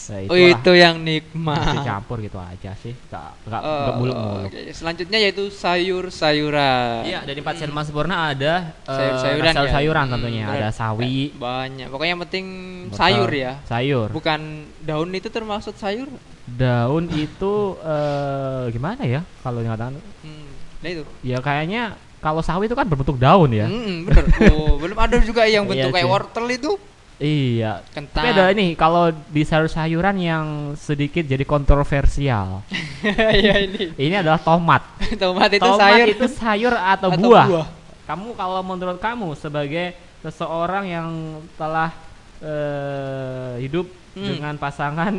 Ya, 0.08 0.24
oh 0.24 0.38
itu 0.38 0.72
yang 0.72 0.96
Nasi 0.98 1.20
nikmat. 1.20 1.84
campur 1.84 2.18
gitu 2.18 2.38
aja 2.38 2.72
sih. 2.74 2.94
Enggak 2.96 3.28
enggak 3.44 3.60
Eh, 3.60 3.68
enggak 3.68 3.96
muluk-muluk. 3.96 4.48
oke. 4.48 4.60
Selanjutnya 4.72 5.18
yaitu 5.18 5.44
sayur-sayuran. 5.48 7.02
Iya, 7.04 7.20
dari 7.24 7.38
empat 7.38 7.54
sel 7.56 7.70
sempurna 7.70 8.30
ada 8.30 8.72
eh, 8.80 8.94
Sayur-sayuran 8.94 9.44
ya? 9.44 9.54
sayur-sayuran 9.54 10.04
Hmm, 10.04 10.14
tentunya. 10.14 10.46
bener. 10.46 10.60
Ada 10.60 10.70
sawi, 10.72 11.18
Banyak. 11.34 11.86
Pokoknya 11.88 12.10
yang 12.10 12.22
penting 12.24 12.46
wortel, 12.86 12.96
sayur 12.96 13.30
ya. 13.30 13.52
Sayur. 13.64 14.08
Bukan 14.10 14.40
daun 14.80 15.10
itu 15.12 15.28
termasuk 15.28 15.74
sayur. 15.76 16.08
Daun 16.48 17.04
itu 17.10 17.54
eh, 17.78 18.62
gimana 18.70 19.02
ya 19.02 19.20
kalau 19.42 19.60
dikatakan? 19.60 19.98
Hmm. 20.22 20.48
Nah 20.78 20.88
itu. 20.88 21.02
Ya 21.20 21.38
kayaknya 21.38 21.98
kalau 22.18 22.42
sawi 22.42 22.66
itu 22.66 22.74
kan 22.74 22.86
berbentuk 22.86 23.16
daun 23.16 23.50
ya. 23.50 23.66
Hmm, 23.66 24.06
bener. 24.06 24.24
Oh, 24.50 24.74
belum 24.82 24.98
ada 24.98 25.16
juga 25.22 25.46
yang 25.46 25.64
bentuk 25.66 25.90
Iya 25.90 25.94
kayak 25.94 26.06
sih. 26.06 26.12
wortel 26.12 26.46
itu. 26.50 26.72
Iya. 27.18 27.82
Kentang. 27.90 28.22
Tapi 28.22 28.28
ada 28.30 28.44
ini 28.54 28.78
kalau 28.78 29.10
di 29.10 29.42
sayur-sayuran 29.42 30.16
yang 30.18 30.46
sedikit 30.78 31.26
jadi 31.26 31.42
kontroversial. 31.42 32.62
Iya 33.38 33.54
ini. 33.62 33.94
Ini 33.94 34.14
adalah 34.26 34.42
tomat. 34.42 34.82
Tomat 35.22 35.50
itu 35.54 35.62
tomat 35.62 35.78
sayur 35.78 36.06
itu 36.10 36.26
sayur 36.34 36.74
atau, 36.74 37.14
atau 37.14 37.18
buah? 37.18 37.46
buah. 37.46 37.66
Kamu 38.10 38.34
kalau 38.34 38.60
menurut 38.66 38.98
kamu 38.98 39.38
sebagai 39.38 39.94
seseorang 40.18 40.84
yang 40.90 41.08
telah 41.54 41.94
eh, 42.42 43.62
hidup 43.62 43.86
Hmm. 44.18 44.34
dengan 44.34 44.54
pasangan 44.58 45.14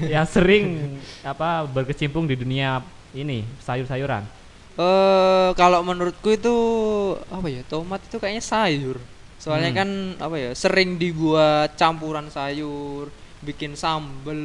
yang 0.00 0.24
sering 0.24 0.96
apa 1.20 1.68
berkecimpung 1.68 2.24
di 2.24 2.40
dunia 2.40 2.80
ini 3.12 3.44
sayur-sayuran. 3.60 4.24
Eh 4.80 5.50
kalau 5.60 5.84
menurutku 5.84 6.32
itu 6.32 6.56
apa 7.28 7.46
ya? 7.52 7.60
Tomat 7.68 8.00
itu 8.08 8.16
kayaknya 8.16 8.40
sayur. 8.40 8.96
Soalnya 9.36 9.72
Hmm. 9.72 9.78
kan 9.80 9.88
apa 10.20 10.36
ya? 10.40 10.50
Sering 10.56 10.96
dibuat 10.96 11.76
campuran 11.76 12.32
sayur, 12.32 13.12
bikin 13.44 13.76
sambel, 13.76 14.40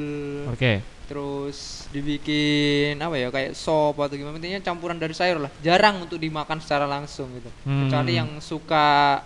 Oke. 0.52 0.84
terus 1.08 1.88
dibikin 1.92 3.00
apa 3.00 3.16
ya? 3.16 3.28
Kayak 3.32 3.56
sop 3.56 3.96
atau 3.96 4.16
gimana 4.16 4.36
intinya 4.36 4.60
campuran 4.60 5.00
dari 5.00 5.16
sayur 5.16 5.40
lah. 5.40 5.52
Jarang 5.64 6.04
untuk 6.04 6.20
dimakan 6.20 6.60
secara 6.60 6.84
langsung 6.84 7.32
gitu. 7.32 7.48
Hmm. 7.64 7.88
Kecuali 7.88 8.20
yang 8.20 8.30
suka 8.44 9.20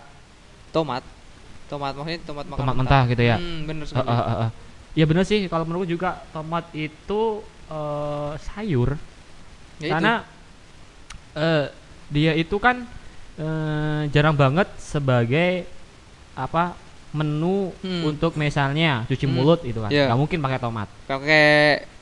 tomat. 0.70 1.02
Tomat 1.66 1.94
maksudnya 1.94 2.18
tomat 2.26 2.46
makan 2.50 2.60
Tomat 2.66 2.76
mentah 2.82 3.02
gitu 3.06 3.22
ya? 3.22 3.36
Hmm, 3.38 3.62
bener 3.66 3.86
sekali. 3.86 4.10
eh, 4.10 4.14
eh, 4.14 4.38
eh. 4.46 4.50
Ya 4.98 5.04
bener 5.06 5.22
sih 5.22 5.46
kalau 5.46 5.62
menurutku 5.66 5.86
juga 5.86 6.22
tomat 6.34 6.66
itu 6.74 7.42
eh, 7.70 8.32
sayur 8.42 8.98
Ya 9.80 9.94
itu. 9.96 10.06
Eh, 11.32 11.64
dia 12.08 12.32
itu 12.34 12.56
kan 12.56 12.82
eh, 13.36 14.00
jarang 14.10 14.34
banget 14.34 14.66
sebagai 14.76 15.64
apa 16.34 16.74
menu 17.10 17.74
Hmm. 17.82 18.06
untuk 18.06 18.34
misalnya 18.34 19.02
cuci 19.04 19.26
Hmm. 19.26 19.34
mulut 19.34 19.60
itu 19.62 19.78
kan 19.78 19.90
Iya. 19.90 20.06
nggak 20.06 20.20
mungkin 20.20 20.38
pakai 20.38 20.58
tomat 20.58 20.88
pakai 21.04 21.46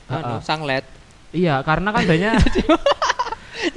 anu, 0.05 0.37
eh. 0.37 0.41
sanglet. 0.41 0.85
iya 1.31 1.61
karena 1.61 1.89
kan 1.89 2.03
banyak 2.05 2.33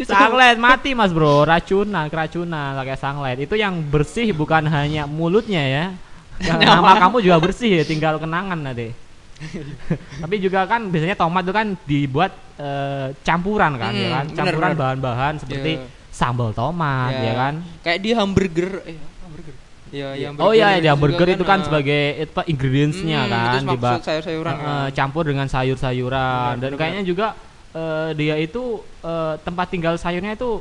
Sunlight 0.02 0.59
mati 0.59 0.94
mas 0.94 1.11
bro, 1.11 1.42
racunan, 1.42 2.06
keracunan 2.06 2.78
pakai 2.78 2.94
sunlight. 2.94 3.38
Itu 3.42 3.59
yang 3.59 3.82
bersih 3.82 4.30
bukan 4.30 4.62
hanya 4.71 5.11
mulutnya 5.11 5.59
ya. 5.59 5.85
Yang 6.38 6.59
nama 6.71 7.02
kamu 7.02 7.18
juga 7.18 7.38
bersih 7.42 7.82
ya, 7.82 7.85
tinggal 7.85 8.18
kenangan 8.18 8.59
nanti. 8.62 8.94
Tapi 10.23 10.35
juga 10.39 10.65
kan 10.65 10.89
biasanya 10.89 11.17
tomat 11.19 11.43
itu 11.43 11.55
kan 11.55 11.67
dibuat 11.83 12.33
eh, 12.57 13.07
campuran 13.23 13.75
kan, 13.75 13.93
ya 13.93 14.09
Hmm, 14.09 14.15
kan? 14.15 14.25
bener, 14.29 14.37
Campuran 14.39 14.71
bener. 14.71 14.81
bahan-bahan 14.81 15.35
seperti 15.41 15.73
Ya. 15.77 15.87
sambal 16.12 16.53
tomat, 16.53 17.12
ya, 17.17 17.33
kan? 17.33 17.55
Kayak 17.81 17.99
di 18.01 18.11
hamburger 18.12 18.71
eh 18.85 18.97
hamburger. 19.25 19.55
Ya, 19.93 20.09
yang 20.17 20.33
Oh 20.41 20.53
iya, 20.53 20.81
burger 20.81 20.85
yang 20.89 20.97
juga 20.97 21.05
burger 21.05 21.29
itu 21.37 21.45
kan 21.45 21.59
eh, 21.61 21.65
sebagai 21.65 22.03
itu 22.17 22.31
apa 22.33 22.43
ingredientsnya 22.49 23.21
hmm, 23.21 23.29
kan, 23.29 23.43
itu 23.45 23.69
diba- 23.69 24.01
sayur-sayuran. 24.01 24.53
Eh, 24.53 24.61
kan. 24.62 24.89
campur 24.93 25.25
dengan 25.29 25.47
sayur-sayuran 25.49 26.55
dan 26.57 26.71
benar, 26.73 26.79
kayaknya 26.81 27.03
juga 27.05 27.27
eh, 27.73 28.09
dia 28.17 28.37
itu 28.37 28.62
eh, 29.05 29.35
tempat 29.41 29.67
tinggal 29.69 29.95
sayurnya 29.97 30.33
itu 30.33 30.61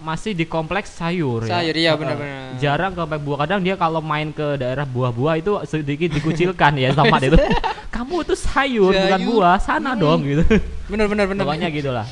masih 0.00 0.32
di 0.32 0.44
kompleks 0.44 0.90
sayur 0.92 1.42
ya. 1.42 1.58
Sayur, 1.58 1.74
iya, 1.74 1.90
Eh, 1.90 1.96
benar-benar. 1.96 2.56
Jarang 2.56 2.92
kompleks 2.92 3.20
buah 3.20 3.38
kadang 3.40 3.60
dia 3.60 3.74
kalau 3.74 4.00
main 4.00 4.30
ke 4.30 4.56
daerah 4.56 4.82
buah-buah 4.84 5.34
itu 5.36 5.52
sedikit 5.64 6.10
dikucilkan 6.10 6.72
ya 6.74 6.90
tomat 6.90 7.22
itu. 7.22 7.38
Kamu 7.94 8.22
itu 8.22 8.34
sayur, 8.34 8.90
bukan 8.90 9.06
Sayur. 9.14 9.28
buah, 9.30 9.56
sana 9.56 9.92
Hmm. 9.92 10.00
dong 10.00 10.20
gitu. 10.24 10.42
Bener 10.84 11.06
bener 11.06 11.24
bener. 11.24 11.42
Pokoknya 11.42 11.68
gitulah. 11.68 12.04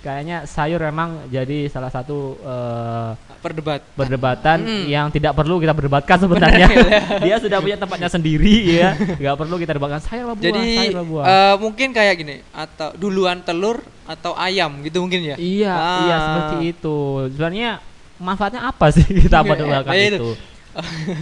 Kayaknya 0.00 0.44
sayur 0.44 0.80
memang 0.82 1.28
jadi 1.28 1.68
salah 1.68 1.88
satu 1.88 2.34
eh, 2.36 3.10
Perdebat. 3.40 3.80
perdebatan 3.92 4.58
Mm. 4.60 4.84
yang 4.86 5.06
tidak 5.08 5.32
perlu 5.32 5.56
kita 5.56 5.72
berdebatkan 5.72 6.16
sebenarnya. 6.18 6.66
dia 7.24 7.36
sudah 7.36 7.58
punya 7.58 7.76
tempatnya 7.76 8.08
sendiri 8.08 8.56
ya. 8.74 8.92
Nggak 8.92 9.36
perlu 9.36 9.56
kita 9.56 9.72
debatkan 9.72 10.00
sayur 10.00 10.24
apa 10.26 10.34
buah, 10.34 10.44
Jadi 10.44 10.64
sayur 10.74 10.94
apa 10.94 11.04
buah. 11.06 11.24
eh, 11.24 11.54
mungkin 11.56 11.88
kayak 11.90 12.14
gini 12.16 12.36
atau 12.50 12.88
duluan 12.94 13.40
telur 13.40 13.80
atau 14.04 14.32
ayam 14.34 14.80
gitu 14.80 15.00
mungkin 15.00 15.20
ya. 15.22 15.36
Iya, 15.36 15.70
Ah. 15.70 16.00
iya 16.00 16.16
seperti 16.18 16.56
itu. 16.70 16.98
Sebenarnya 17.30 17.70
manfaatnya 18.16 18.60
apa 18.62 18.86
sih 18.90 19.04
kita 19.20 19.40
perdebatkan 19.42 19.88
Nah, 19.88 20.00
itu. 20.02 20.16
itu? 20.16 20.30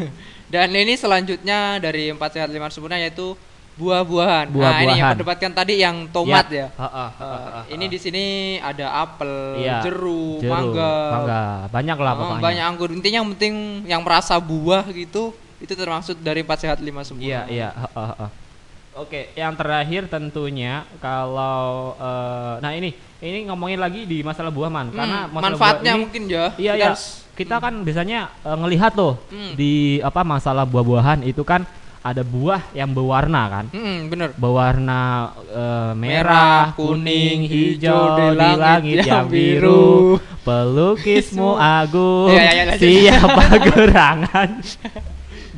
Dan 0.48 0.72
ini 0.72 0.94
selanjutnya 0.94 1.76
dari 1.76 2.08
empat 2.08 2.32
sehat 2.32 2.48
lima 2.48 2.66
sempurna 2.68 2.96
yaitu 2.96 3.36
buah-buahan. 3.78 4.46
Nah, 4.50 4.78
ini 4.80 4.92
yang 4.92 5.14
perdebatkan 5.14 5.50
tadi 5.52 5.74
yang 5.78 5.96
tomat 6.08 6.46
ya. 6.48 6.66
Heeh, 6.68 7.08
Eh, 7.16 7.62
ini 7.72 7.84
di 7.86 7.96
sini 7.96 8.24
ada 8.58 8.90
apel, 9.00 9.30
Iya, 9.56 9.80
jeruk, 9.80 10.42
jeruk, 10.42 10.50
mangga, 10.50 10.94
mangga. 11.08 11.42
Banyak 11.70 11.96
lah 11.96 12.12
Oh, 12.12 12.18
pokoknya. 12.20 12.42
banyak 12.42 12.64
anggur. 12.66 12.88
Intinya 12.90 13.18
yang 13.18 13.28
penting 13.32 13.54
yang 13.86 14.02
merasa 14.02 14.34
buah 14.36 14.82
gitu 14.88 15.30
itu 15.58 15.72
termasuk 15.72 16.18
dari 16.18 16.42
empat 16.42 16.58
sehat 16.60 16.78
lima 16.78 17.00
sempurna. 17.00 17.26
Iya, 17.26 17.40
iya, 17.48 17.68
heeh, 17.70 18.08
heeh. 18.12 18.30
Oke, 18.96 19.30
yang 19.32 19.54
terakhir 19.54 20.06
tentunya 20.06 20.82
kalau 20.98 21.94
eh, 21.96 22.54
nah 22.58 22.72
ini 22.72 22.90
ini 23.18 23.46
ngomongin 23.46 23.78
lagi 23.78 24.02
di 24.02 24.20
masalah 24.20 24.50
buah 24.50 24.66
man 24.66 24.90
Hmm, 24.90 24.96
karena 24.96 25.18
manfaatnya 25.28 25.58
buah 25.84 25.94
ini- 25.94 26.02
mungkin 26.02 26.22
ya. 26.26 26.44
Iya 26.56 26.72
Kita 26.72 26.74
ya. 26.76 26.88
harus- 26.90 27.16
Kita 27.32 27.56
kan 27.56 27.74
biasanya 27.80 28.18
eh, 28.36 28.56
ngelihat 28.56 28.92
loh 28.92 29.22
Hmm. 29.28 29.54
di 29.54 29.72
apa 30.00 30.26
masalah 30.26 30.62
buah-buahan 30.64 31.22
itu 31.22 31.42
kan 31.42 31.62
ada 32.02 32.22
buah 32.22 32.62
yang 32.72 32.90
berwarna 32.94 33.42
kan. 33.50 33.64
Mm, 33.74 33.98
bener. 34.10 34.28
Berwarna 34.38 35.34
eh, 35.50 35.92
Merah, 35.94 35.94
merah, 35.98 36.62
kuning, 36.78 37.46
hijau, 37.50 38.14
di 38.14 38.26
di 38.32 38.38
langit 38.38 38.58
langit 38.58 38.96
yang 39.02 39.06
yang 39.06 39.26
biru. 39.26 40.16
Pelukismu 40.46 41.58
agung. 41.58 42.32
Iya, 42.32 42.50
iya, 42.54 42.62
lanjut. 42.64 42.88
Siapa 42.88 43.44
gerangan? 43.68 44.50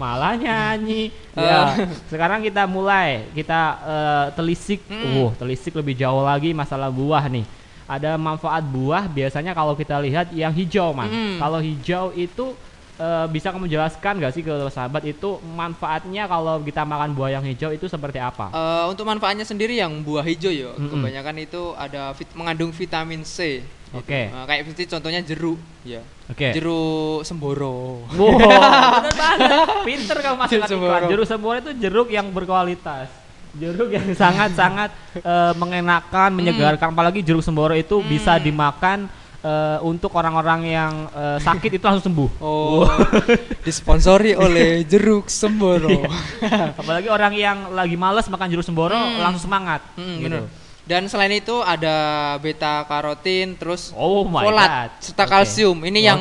Malah 0.01 0.35
nyanyi. 0.41 1.13
Eh. 1.37 1.45
Ya, 1.45 1.87
sekarang 2.09 2.41
kita 2.41 2.65
mulai 2.65 3.29
kita 3.37 3.61
eh, 3.85 4.27
telisik. 4.35 4.81
Mm. 4.89 5.13
Uh, 5.21 5.31
telisik 5.37 5.77
lebih 5.77 5.95
jauh 5.95 6.25
lagi 6.25 6.57
masalah 6.57 6.89
buah 6.89 7.29
nih. 7.29 7.45
Ada 7.91 8.15
manfaat 8.15 8.63
buah 8.65 9.11
biasanya 9.11 9.51
kalau 9.51 9.75
kita 9.75 9.99
lihat 9.99 10.31
yang 10.33 10.55
hijau, 10.55 10.95
Man. 10.95 11.11
Mm. 11.11 11.37
Kalau 11.43 11.59
hijau 11.61 12.15
itu 12.17 12.55
eh, 13.01 13.27
bisa 13.27 13.49
kamu 13.49 13.65
jelaskan 13.67 14.21
gak 14.21 14.31
sih 14.31 14.41
ke 14.41 14.53
sahabat 14.69 15.01
itu 15.03 15.41
manfaatnya 15.51 16.25
kalau 16.25 16.61
kita 16.61 16.85
makan 16.85 17.11
buah 17.11 17.33
yang 17.33 17.45
hijau 17.45 17.71
itu 17.71 17.87
seperti 17.87 18.17
apa? 18.17 18.49
Eh, 18.51 18.85
untuk 18.87 19.03
manfaatnya 19.03 19.43
sendiri 19.43 19.75
yang 19.75 19.91
buah 20.01 20.23
hijau 20.23 20.49
ya, 20.49 20.71
Mm-mm. 20.71 20.93
kebanyakan 20.93 21.37
itu 21.39 21.63
ada 21.75 22.13
vit- 22.13 22.35
mengandung 22.35 22.71
vitamin 22.71 23.25
C. 23.25 23.65
gitu. 23.91 23.99
Oke. 23.99 24.29
Eh, 24.29 24.45
kayak 24.47 24.61
seperti 24.63 24.85
contohnya 24.87 25.21
jeruk, 25.21 25.59
ya. 25.83 25.99
Oke. 26.29 26.53
Jeruk 26.53 27.25
semboro. 27.25 28.07
Wow, 28.13 28.39
bener 29.03 29.15
banget. 29.19 29.67
Pinter 29.83 30.17
kamu 30.21 30.37
iklan. 30.47 30.69
semboro. 30.69 31.05
Jeruk 31.09 31.27
semboro 31.27 31.57
itu 31.59 31.73
jeruk 31.75 32.09
yang 32.09 32.31
berkualitas. 32.31 33.11
Jeruk 33.51 33.91
yang 33.91 34.07
sangat-sangat 34.15 34.95
eh, 35.17 35.53
mengenakan, 35.59 36.31
menyegarkan. 36.31 36.95
Apalagi 36.95 37.19
jeruk 37.19 37.43
semboro 37.43 37.75
itu 37.75 37.99
bisa 38.01 38.39
dimakan 38.39 39.11
eh, 39.41 39.79
untuk 39.81 40.13
orang-orang 40.13 40.61
yang 40.65 40.93
eh, 41.09 41.39
sakit 41.39 41.71
itu 41.73 41.83
langsung 41.83 42.07
sembuh. 42.07 42.31
Oh, 42.39 42.85
disponsori 43.67 44.33
oleh 44.35 44.85
jeruk 44.85 45.27
semboro. 45.27 45.89
Iya. 45.91 46.73
Apalagi 46.81 47.09
orang 47.09 47.33
yang 47.33 47.59
lagi 47.71 47.95
males 47.95 48.27
makan 48.27 48.49
jeruk 48.49 48.63
semboro 48.63 48.93
Hmm. 48.93 49.19
langsung 49.19 49.47
semangat. 49.47 49.81
Mm, 49.95 50.05
gitu. 50.19 50.25
bener. 50.25 50.43
Dan 50.83 51.07
selain 51.07 51.31
itu 51.33 51.55
ada 51.57 51.95
beta 52.37 52.83
karotin, 52.85 53.55
terus 53.55 53.93
Oh 53.93 54.25
my 54.25 54.43
folat 54.43 54.69
god. 54.69 54.91
serta 54.99 55.23
Oke. 55.23 55.31
kalsium. 55.33 55.79
Ini 55.81 56.01
yang 56.05 56.21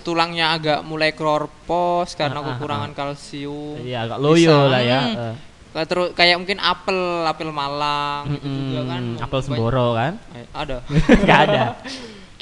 tulangnya 0.00 0.50
agak 0.52 0.80
mulai 0.82 1.10
keropos 1.10 2.10
karena 2.12 2.38
Ah, 2.38 2.42
ah, 2.42 2.48
kekurangan 2.52 2.90
kalsium. 2.92 3.78
Iya, 3.78 4.06
agak 4.06 4.18
loyo 4.18 4.38
Bisa. 4.38 4.70
lah 4.70 4.82
ya. 4.82 5.00
Hmm. 5.00 5.34
Kayak 5.72 5.86
Terus 5.88 6.08
kayak 6.12 6.36
mungkin 6.36 6.58
apel, 6.60 6.98
apel 7.24 7.48
Malang 7.48 8.28
gitu 8.28 8.44
Mm-mm, 8.44 8.66
juga 8.68 8.82
kan. 8.84 9.02
apel 9.16 9.30
Banyak- 9.32 9.46
semboro 9.48 9.86
kan? 9.94 10.12
Eh, 10.30 10.46
ada. 10.52 10.76
Gak 11.26 11.40
ada. 11.48 11.62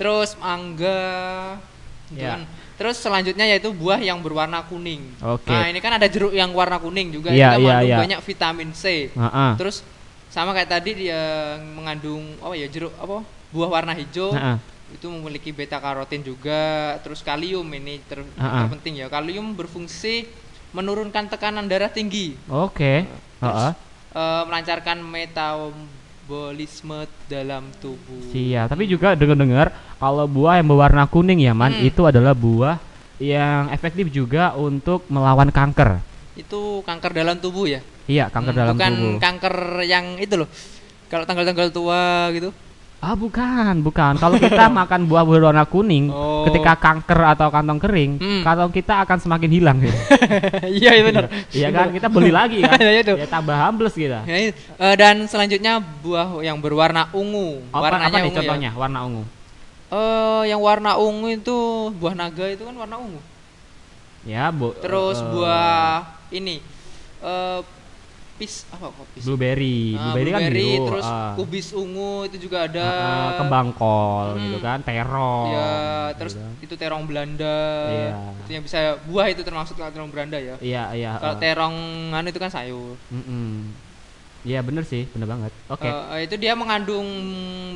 Terus 0.00 0.32
mangga. 0.40 1.60
gitu 2.08 2.24
Ya. 2.24 2.34
kan. 2.34 2.40
Terus 2.80 2.96
selanjutnya 2.96 3.44
yaitu 3.44 3.70
buah 3.70 4.00
yang 4.00 4.18
berwarna 4.18 4.64
kuning. 4.64 5.04
Oke. 5.20 5.52
Nah, 5.52 5.68
ini 5.68 5.78
kan 5.78 5.94
ada 5.94 6.08
jeruk 6.08 6.32
yang 6.32 6.48
warna 6.50 6.80
kuning 6.80 7.12
juga 7.12 7.28
Iya, 7.28 7.54
itu 7.54 7.60
iya, 7.60 7.68
mengandung 7.68 7.86
iya. 7.86 7.98
banyak 8.00 8.20
vitamin 8.24 8.70
C. 8.72 8.84
Heeh. 9.12 9.50
Terus 9.60 9.84
sama 10.32 10.50
kayak 10.50 10.72
tadi 10.72 11.06
dia 11.06 11.20
mengandung 11.60 12.34
apa 12.40 12.56
ya 12.56 12.66
jeruk 12.66 12.96
apa 12.96 13.20
buah 13.52 13.68
warna 13.68 13.92
hijau 13.92 14.32
Heeh. 14.32 14.56
itu 14.90 15.06
memiliki 15.06 15.52
beta 15.52 15.76
karotin 15.76 16.24
juga. 16.24 16.96
Terus 17.04 17.20
kalium 17.20 17.68
ini 17.68 18.00
ter- 18.02 18.24
Ah, 18.34 18.42
ah. 18.42 18.52
terpenting 18.64 19.04
ya. 19.04 19.12
Kalium 19.12 19.52
berfungsi 19.52 20.26
menurunkan 20.72 21.28
tekanan 21.28 21.68
darah 21.68 21.92
tinggi, 21.92 22.34
Oke. 22.48 23.04
Heeh. 23.38 23.70
eh, 24.16 24.42
melancarkan 24.48 24.98
metabolisme 26.30 26.98
dalam 27.26 27.66
tubuh. 27.82 28.22
Siap, 28.30 28.70
tapi 28.70 28.86
juga 28.86 29.18
dengar-dengar 29.18 29.74
kalau 29.98 30.30
buah 30.30 30.62
yang 30.62 30.70
berwarna 30.70 31.10
kuning 31.10 31.42
ya 31.42 31.50
man, 31.50 31.74
Hmm. 31.74 31.82
itu 31.82 32.06
adalah 32.06 32.30
buah 32.32 32.78
yang 33.18 33.66
efektif 33.74 34.06
juga 34.08 34.54
untuk 34.54 35.10
melawan 35.10 35.50
kanker. 35.50 35.98
Itu 36.38 36.86
kanker 36.86 37.10
dalam 37.12 37.42
tubuh 37.42 37.66
ya. 37.66 37.82
Iya, 38.06 38.30
kanker 38.30 38.54
Hmm, 38.54 38.60
dalam 38.62 38.74
bukan 38.78 38.92
tubuh. 38.94 39.18
kanker 39.18 39.54
yang 39.84 40.04
itu 40.16 40.34
loh. 40.38 40.48
Kalau 41.10 41.26
tanggal-tanggal 41.26 41.74
tua 41.74 42.30
gitu. 42.30 42.54
Ah, 43.00 43.16
bukan, 43.16 43.80
bukan. 43.80 44.12
Kalau 44.14 44.36
kita 44.36 44.68
makan 44.80 45.08
buah 45.08 45.24
berwarna 45.24 45.64
kuning, 45.64 46.12
Oh. 46.12 46.44
ketika 46.44 46.76
kanker 46.76 47.32
atau 47.32 47.48
kantong 47.48 47.80
kering, 47.80 48.20
Hmm. 48.20 48.42
kantong 48.44 48.68
kita 48.70 49.00
akan 49.00 49.16
semakin 49.16 49.50
hilang 49.50 49.80
gitu. 49.80 49.96
Iya, 50.68 50.90
iya 50.92 51.02
benar. 51.02 51.24
Iya 51.56 51.68
kan, 51.72 51.86
kita 51.90 52.06
beli 52.06 52.28
lagi 52.28 52.60
kan. 52.60 52.76
Iya, 52.76 53.00
itu. 53.00 53.14
Ya 53.16 53.24
tambah 53.24 53.56
ambles 53.56 53.96
kita. 53.96 54.28
Ya. 54.28 54.52
Eh, 54.52 54.94
dan 54.94 55.24
selanjutnya 55.24 55.80
buah 55.80 56.44
yang 56.44 56.60
berwarna 56.60 57.08
ungu. 57.10 57.64
Apa, 57.72 57.88
Warnanya 57.88 58.04
apa 58.06 58.16
nih 58.16 58.22
ungu 58.22 58.30
ya. 58.30 58.38
contohnya? 58.38 58.70
Warna 58.76 58.98
ungu. 59.02 59.22
Eh, 59.90 60.42
yang 60.46 60.60
warna 60.60 60.92
ungu 60.94 61.28
itu 61.30 61.58
buah 61.96 62.12
naga 62.12 62.46
itu 62.46 62.62
kan 62.62 62.76
warna 62.76 63.00
ungu. 63.00 63.20
Ya, 64.22 64.52
bu. 64.52 64.76
Terus 64.76 65.16
eh, 65.16 65.26
buah 65.26 66.04
ini 66.30 66.60
eh 67.20 67.60
pis 68.40 68.64
apa 68.72 68.88
kok 68.88 69.06
pis? 69.12 69.22
blueberry. 69.28 69.92
Ah, 69.92 70.16
blueberry, 70.16 70.30
kan 70.32 70.40
blueberry, 70.40 70.64
biru. 70.72 70.86
terus 70.88 71.04
ah. 71.04 71.32
kubis 71.36 71.66
ungu 71.76 72.12
itu 72.24 72.36
juga 72.40 72.64
ada. 72.64 72.88
Ah, 72.88 73.04
ah, 73.04 73.30
kembang 73.36 73.68
kol 73.76 74.26
Hmm. 74.32 74.42
gitu 74.48 74.58
kan, 74.64 74.78
terong. 74.80 75.48
Ya, 75.52 75.68
gitu 75.68 76.18
terus 76.24 76.34
kan. 76.40 76.50
itu 76.64 76.74
terong 76.80 77.04
Belanda. 77.04 77.58
Iya. 77.92 78.16
Itu 78.40 78.50
yang 78.56 78.64
bisa 78.64 78.78
buah 79.04 79.26
itu 79.28 79.44
termasuk 79.44 79.76
terong 79.76 80.08
Belanda 80.08 80.40
ya. 80.40 80.56
Iya, 80.56 80.84
iya. 80.96 81.12
Kalau 81.20 81.36
ah. 81.36 81.40
terong 81.40 81.76
anu 82.16 82.28
itu 82.32 82.40
kan 82.40 82.48
sayur. 82.48 82.96
Mm-mm. 83.12 83.76
Iya 84.40 84.64
bener 84.64 84.88
sih, 84.88 85.04
bener 85.04 85.28
banget. 85.28 85.52
Oke. 85.68 85.84
Eh, 85.84 86.24
itu 86.24 86.40
dia 86.40 86.56
mengandung 86.56 87.04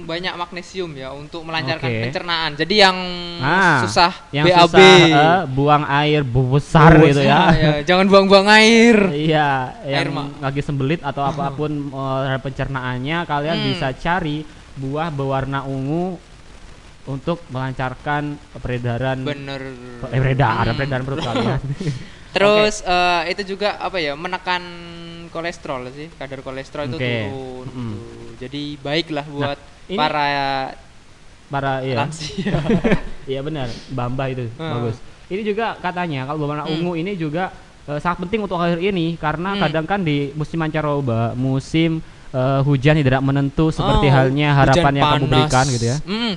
banyak 0.02 0.32
magnesium 0.32 0.96
ya 0.96 1.12
untuk 1.12 1.44
melancarkan 1.44 1.92
Oke. 1.92 2.02
pencernaan. 2.08 2.50
Jadi 2.56 2.74
yang 2.80 2.96
Ah, 3.36 3.84
susah 3.84 4.12
yang 4.32 4.48
BAB, 4.48 4.64
susah 4.72 4.88
eh, 5.04 5.40
buang 5.44 5.84
air 5.84 6.24
besar 6.24 6.96
gitu 7.04 7.20
ya. 7.20 7.52
ya, 7.52 7.72
Jangan 7.84 8.08
buang-buang 8.08 8.48
air. 8.48 8.96
Iya, 9.12 9.76
Air 9.84 10.08
yang 10.08 10.40
lagi 10.40 10.64
sembelit 10.64 11.04
atau 11.04 11.20
apa 11.20 11.52
pun 11.52 11.68
eh, 11.68 12.18
terhadap 12.24 12.42
pencernaannya, 12.42 13.18
kalian 13.24 13.56
Hmm. 13.60 13.66
bisa 13.68 13.86
cari 13.92 14.48
buah 14.74 15.12
berwarna 15.12 15.68
ungu 15.68 16.16
untuk 17.04 17.44
melancarkan 17.52 18.40
peredaran 18.56 19.20
Bener. 19.20 19.60
eh, 20.00 20.16
peredaran, 20.16 20.72
Hmm. 20.72 20.78
peredaran 20.80 21.04
perut 21.04 21.20
kalian. 21.20 21.60
Terus 22.34 22.82
eh, 22.82 23.30
itu 23.30 23.54
juga 23.54 23.78
apa 23.78 24.00
ya 24.00 24.16
menekan 24.16 24.64
kolesterol 25.34 25.90
sih 25.90 26.06
kadar 26.14 26.38
kolesterol 26.40 26.86
itu 26.86 26.96
turun. 26.96 27.66
Mm. 27.66 27.90
gitu. 27.90 27.98
Jadi 28.38 28.62
baiklah 28.78 29.26
buat 29.26 29.58
ini- 29.86 29.98
para 29.98 30.28
para 31.44 31.72
iya 31.82 31.96
lansia. 31.98 32.54
iya 33.30 33.40
benar 33.40 33.68
bamba 33.90 34.24
itu 34.26 34.48
Hmm. 34.54 34.72
bagus 34.72 34.96
ini 35.26 35.42
juga 35.42 35.76
katanya 35.76 36.24
kalau 36.24 36.38
berwarna 36.40 36.64
Hmm. 36.64 36.74
ungu 36.78 36.92
ini 36.94 37.14
juga 37.14 37.52
eh, 37.84 37.98
sangat 37.98 38.24
penting 38.24 38.40
untuk 38.42 38.56
akhir 38.56 38.80
ini 38.80 39.14
karena 39.14 39.52
Hmm. 39.52 39.60
kadang 39.60 39.84
kan 39.84 40.00
di 40.00 40.32
musim 40.32 40.56
mancaroba 40.56 41.34
musim 41.34 42.00
eh, 42.30 42.60
hujan 42.62 42.96
tidak 42.96 43.20
menentu 43.20 43.68
seperti 43.68 44.08
Oh, 44.08 44.12
halnya 44.12 44.48
harapan 44.54 44.92
yang 44.94 45.04
kamu 45.12 45.26
berikan 45.28 45.64
gitu 45.68 45.86
ya 45.86 45.96
Mm, 46.02 46.32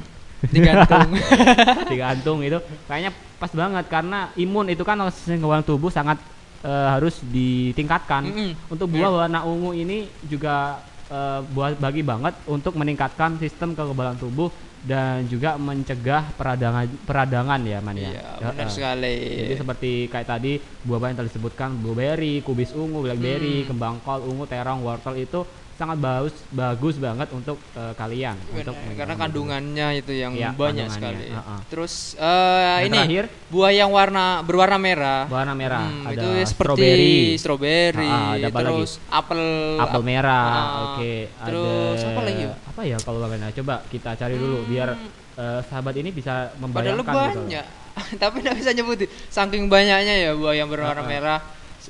digantung. 0.48 1.10
digantung 1.92 2.38
itu 2.40 2.58
kayaknya 2.86 3.12
pas 3.36 3.52
banget 3.52 3.86
karena 3.88 4.20
imun 4.36 4.68
itu 4.68 4.84
kan 4.84 4.98
kekebalan 5.00 5.64
tubuh 5.64 5.90
sangat 5.90 6.22
eh, 6.68 6.88
harus 6.92 7.24
ditingkatkan 7.24 8.22
Mm-mm. 8.28 8.52
untuk 8.68 8.88
buah 8.92 9.26
warna 9.26 9.48
ungu 9.48 9.72
ini 9.74 9.98
juga 10.22 10.84
eh, 11.08 11.40
buat 11.48 11.80
bagi 11.80 12.04
banget 12.04 12.44
untuk 12.46 12.76
meningkatkan 12.76 13.40
sistem 13.40 13.72
kekebalan 13.72 14.20
tubuh 14.20 14.52
dan 14.78 15.24
juga 15.26 15.56
mencegah 15.58 16.36
peradangan 16.36 16.86
peradangan 17.04 17.60
ya 17.64 17.80
man 17.80 17.96
ya. 17.98 18.12
Iya, 18.12 18.22
Ya, 18.38 18.48
benar 18.52 18.68
eh. 18.68 18.72
sekali. 18.72 19.16
Jadi 19.38 19.54
seperti 19.56 19.92
kayak 20.08 20.28
tadi 20.28 20.52
buah-buah 20.84 21.10
yang 21.10 21.20
tadi 21.20 21.30
disebutkan 21.32 21.70
blueberry, 21.80 22.44
kubis 22.44 22.72
ungu, 22.72 23.00
blackberry, 23.02 23.64
Hmm. 23.64 23.68
kembang 23.68 23.96
kol 24.00 24.22
ungu, 24.24 24.46
terong, 24.46 24.84
wortel 24.84 25.16
itu 25.18 25.42
sangat 25.78 26.02
bagus 26.02 26.34
bagus 26.50 26.98
banget 26.98 27.30
untuk 27.30 27.62
eh, 27.72 27.94
kalian 27.94 28.34
untuk 28.50 28.74
Benar, 28.74 28.98
karena 28.98 29.14
kandungannya 29.14 29.88
itu 29.96 30.10
yang 30.10 30.34
Iya, 30.34 30.50
banyak 30.52 30.90
sekali. 30.90 31.30
ha-ha. 31.30 31.62
Terus 31.70 32.18
eh, 32.18 32.82
Yang 32.82 32.82
ini 32.84 32.98
terakhir 32.98 33.26
buah 33.48 33.72
yang 33.72 33.90
warna 33.94 34.42
berwarna 34.42 34.82
merah. 34.82 35.30
warna 35.30 35.54
merah 35.54 35.86
Hmm, 35.86 36.10
ada 36.10 36.18
itu 36.18 36.28
seperti 36.44 36.50
strawberry, 36.50 37.18
strawberry, 37.38 38.10
Ah, 38.10 38.34
ada 38.34 38.48
apa 38.50 38.60
lagi? 38.60 38.74
terus 38.74 38.92
apel 39.08 39.42
apel 39.78 40.02
merah, 40.02 40.50
Ah, 40.50 40.68
oke. 40.90 41.14
terus 41.46 42.00
ada 42.02 42.10
apa 42.10 42.22
lagi 42.26 42.42
ya? 42.42 42.54
Apa 42.66 42.82
ya 42.82 42.98
kalau 42.98 43.18
Bang 43.22 43.46
Coba 43.54 43.76
kita 43.88 44.12
cari 44.18 44.36
dulu 44.36 44.58
Hmm. 44.66 44.68
biar 44.68 44.90
eh, 45.38 45.60
sahabat 45.64 45.94
ini 45.94 46.10
bisa 46.10 46.50
Padahal 46.50 46.98
membayangkan 46.98 47.14
gitu. 47.30 47.40
banyak, 47.46 47.66
tapi 48.26 48.36
nggak 48.42 48.58
bisa 48.58 48.72
nyebutin. 48.74 49.10
Saking 49.30 49.70
banyaknya 49.70 50.14
ya 50.26 50.32
buah 50.34 50.58
yang 50.58 50.66
berwarna 50.66 50.98
Ah, 50.98 51.06
ah. 51.06 51.08
merah, 51.08 51.40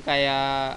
kayak 0.04 0.76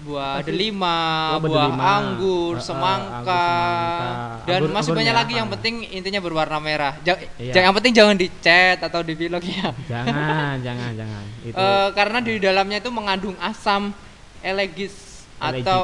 buah 0.00 0.40
delima, 0.40 0.96
Oh, 1.32 1.40
buah 1.40 1.66
delima. 1.66 1.84
anggur, 1.94 2.54
ah, 2.54 2.58
semangka, 2.58 3.12
anggur, 3.12 3.36
semangka. 3.36 4.42
dan 4.42 4.58
Anggur- 4.58 4.70
masih 4.70 4.80
anggur 4.86 4.98
banyak 4.98 5.14
lagi. 5.14 5.32
Yang 5.34 5.48
penting 5.52 5.74
intinya 5.90 6.20
berwarna 6.20 6.58
merah. 6.58 6.92
Ja- 7.00 7.20
Iya. 7.36 7.52
Yang 7.62 7.74
penting 7.76 7.92
jangan 7.94 8.16
dicat 8.16 8.78
atau 8.80 9.00
di 9.00 9.14
vlog 9.14 9.42
ya. 9.42 9.68
Jangan, 9.86 10.54
jangan, 10.66 10.90
jangan. 10.94 11.24
Itu 11.42 11.54
Eh, 11.54 11.88
karena 11.92 12.18
di 12.18 12.32
dalamnya 12.36 12.78
itu 12.78 12.90
mengandung 12.90 13.36
asam 13.38 13.92
elegis 14.40 15.24
Elegi. 15.36 15.62
atau 15.62 15.80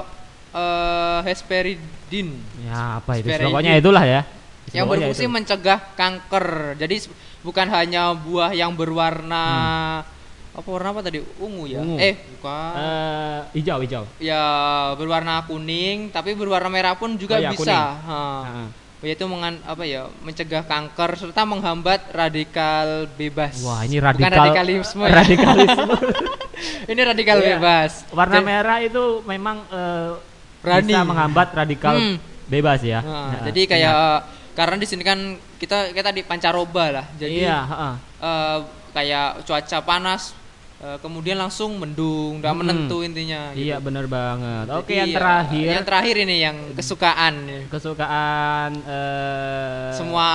eh, 0.51 1.21
hesperidin 1.23 2.29
ya 2.63 2.99
apa 2.99 3.13
itu? 3.15 3.29
Strawberry. 3.29 3.45
Pokoknya 3.47 3.73
itulah 3.77 4.05
ya. 4.05 4.21
yang 4.73 4.85
Pokoknya 4.85 5.07
berfungsi 5.07 5.25
itu. 5.25 5.31
mencegah 5.31 5.79
kanker. 5.95 6.47
Jadi 6.77 6.97
bukan 7.41 7.67
hanya 7.69 8.11
buah 8.13 8.51
yang 8.51 8.73
berwarna 8.73 9.45
apa 10.57 10.65
warna 10.67 10.89
apa 10.91 11.05
tadi 11.05 11.21
ungu 11.37 11.69
ya? 11.69 11.79
Ungu. 11.79 12.01
Eh 12.01 12.17
bukan. 12.33 12.73
Eh, 12.75 13.41
hijau, 13.55 13.79
hijau. 13.79 14.05
ya 14.17 14.41
berwarna 14.97 15.45
kuning, 15.45 16.09
tapi 16.09 16.33
berwarna 16.33 16.67
merah 16.67 16.97
pun 16.97 17.13
juga 17.15 17.37
Oh, 17.37 17.45
ya, 17.45 17.51
bisa. 17.53 17.61
kuning. 17.61 17.77
Ha. 18.09 18.21
Heeh. 18.43 18.69
Yaitu 19.05 19.29
mengan 19.29 19.61
apa 19.63 19.85
ya 19.85 20.09
mencegah 20.19 20.65
kanker 20.65 21.21
serta 21.21 21.45
menghambat 21.45 22.09
radikal 22.11 23.05
bebas. 23.13 23.61
Wah, 23.61 23.85
ini 23.85 24.01
Bukan 24.01 24.09
radikal 24.09 24.33
radikalisme. 24.35 25.05
ya. 25.05 25.13
radikalisme. 25.21 25.95
ini 26.91 27.01
radikal 27.05 27.37
Iya. 27.37 27.47
bebas. 27.55 27.93
Warna 28.11 28.41
Jadi- 28.41 28.49
merah 28.49 28.79
itu 28.81 29.05
memang 29.23 29.61
eh, 29.69 30.11
Berani. 30.65 30.89
bisa 30.89 31.05
menghambat 31.05 31.49
radikal 31.53 31.95
Hmm. 31.95 32.17
bebas 32.49 32.81
ya. 32.81 33.05
Nah, 33.05 33.45
jadi 33.45 33.61
kayak 33.69 33.95
karena 34.57 34.77
di 34.81 34.87
sini 34.89 35.05
kan 35.05 35.19
kita 35.61 35.93
kita 35.93 36.11
di 36.11 36.25
pancaroba 36.25 36.85
lah. 36.91 37.07
Jadi 37.15 37.45
iya, 37.45 37.61
heeh. 37.63 37.95
eh, 38.19 38.59
kayak 38.97 39.45
cuaca 39.45 39.79
panas 39.85 40.33
eh, 40.87 40.99
kemudian 41.03 41.35
langsung 41.37 41.75
mendung, 41.77 42.39
udah 42.39 42.53
Mm-mm. 42.55 42.63
menentu 42.63 43.03
intinya. 43.03 43.51
gitu. 43.53 43.67
Iya, 43.67 43.77
benar 43.83 44.07
banget. 44.07 44.67
Oke, 44.71 44.95
Jadi, 44.95 44.99
yang 45.03 45.09
ya, 45.11 45.17
terakhir 45.19 45.67
yang 45.67 45.85
terakhir 45.85 46.15
ini 46.23 46.37
yang 46.39 46.57
kesukaan 46.79 47.35
ya. 47.45 47.61
kesukaan 47.67 48.71
eh, 48.87 49.91
semua 49.99 50.29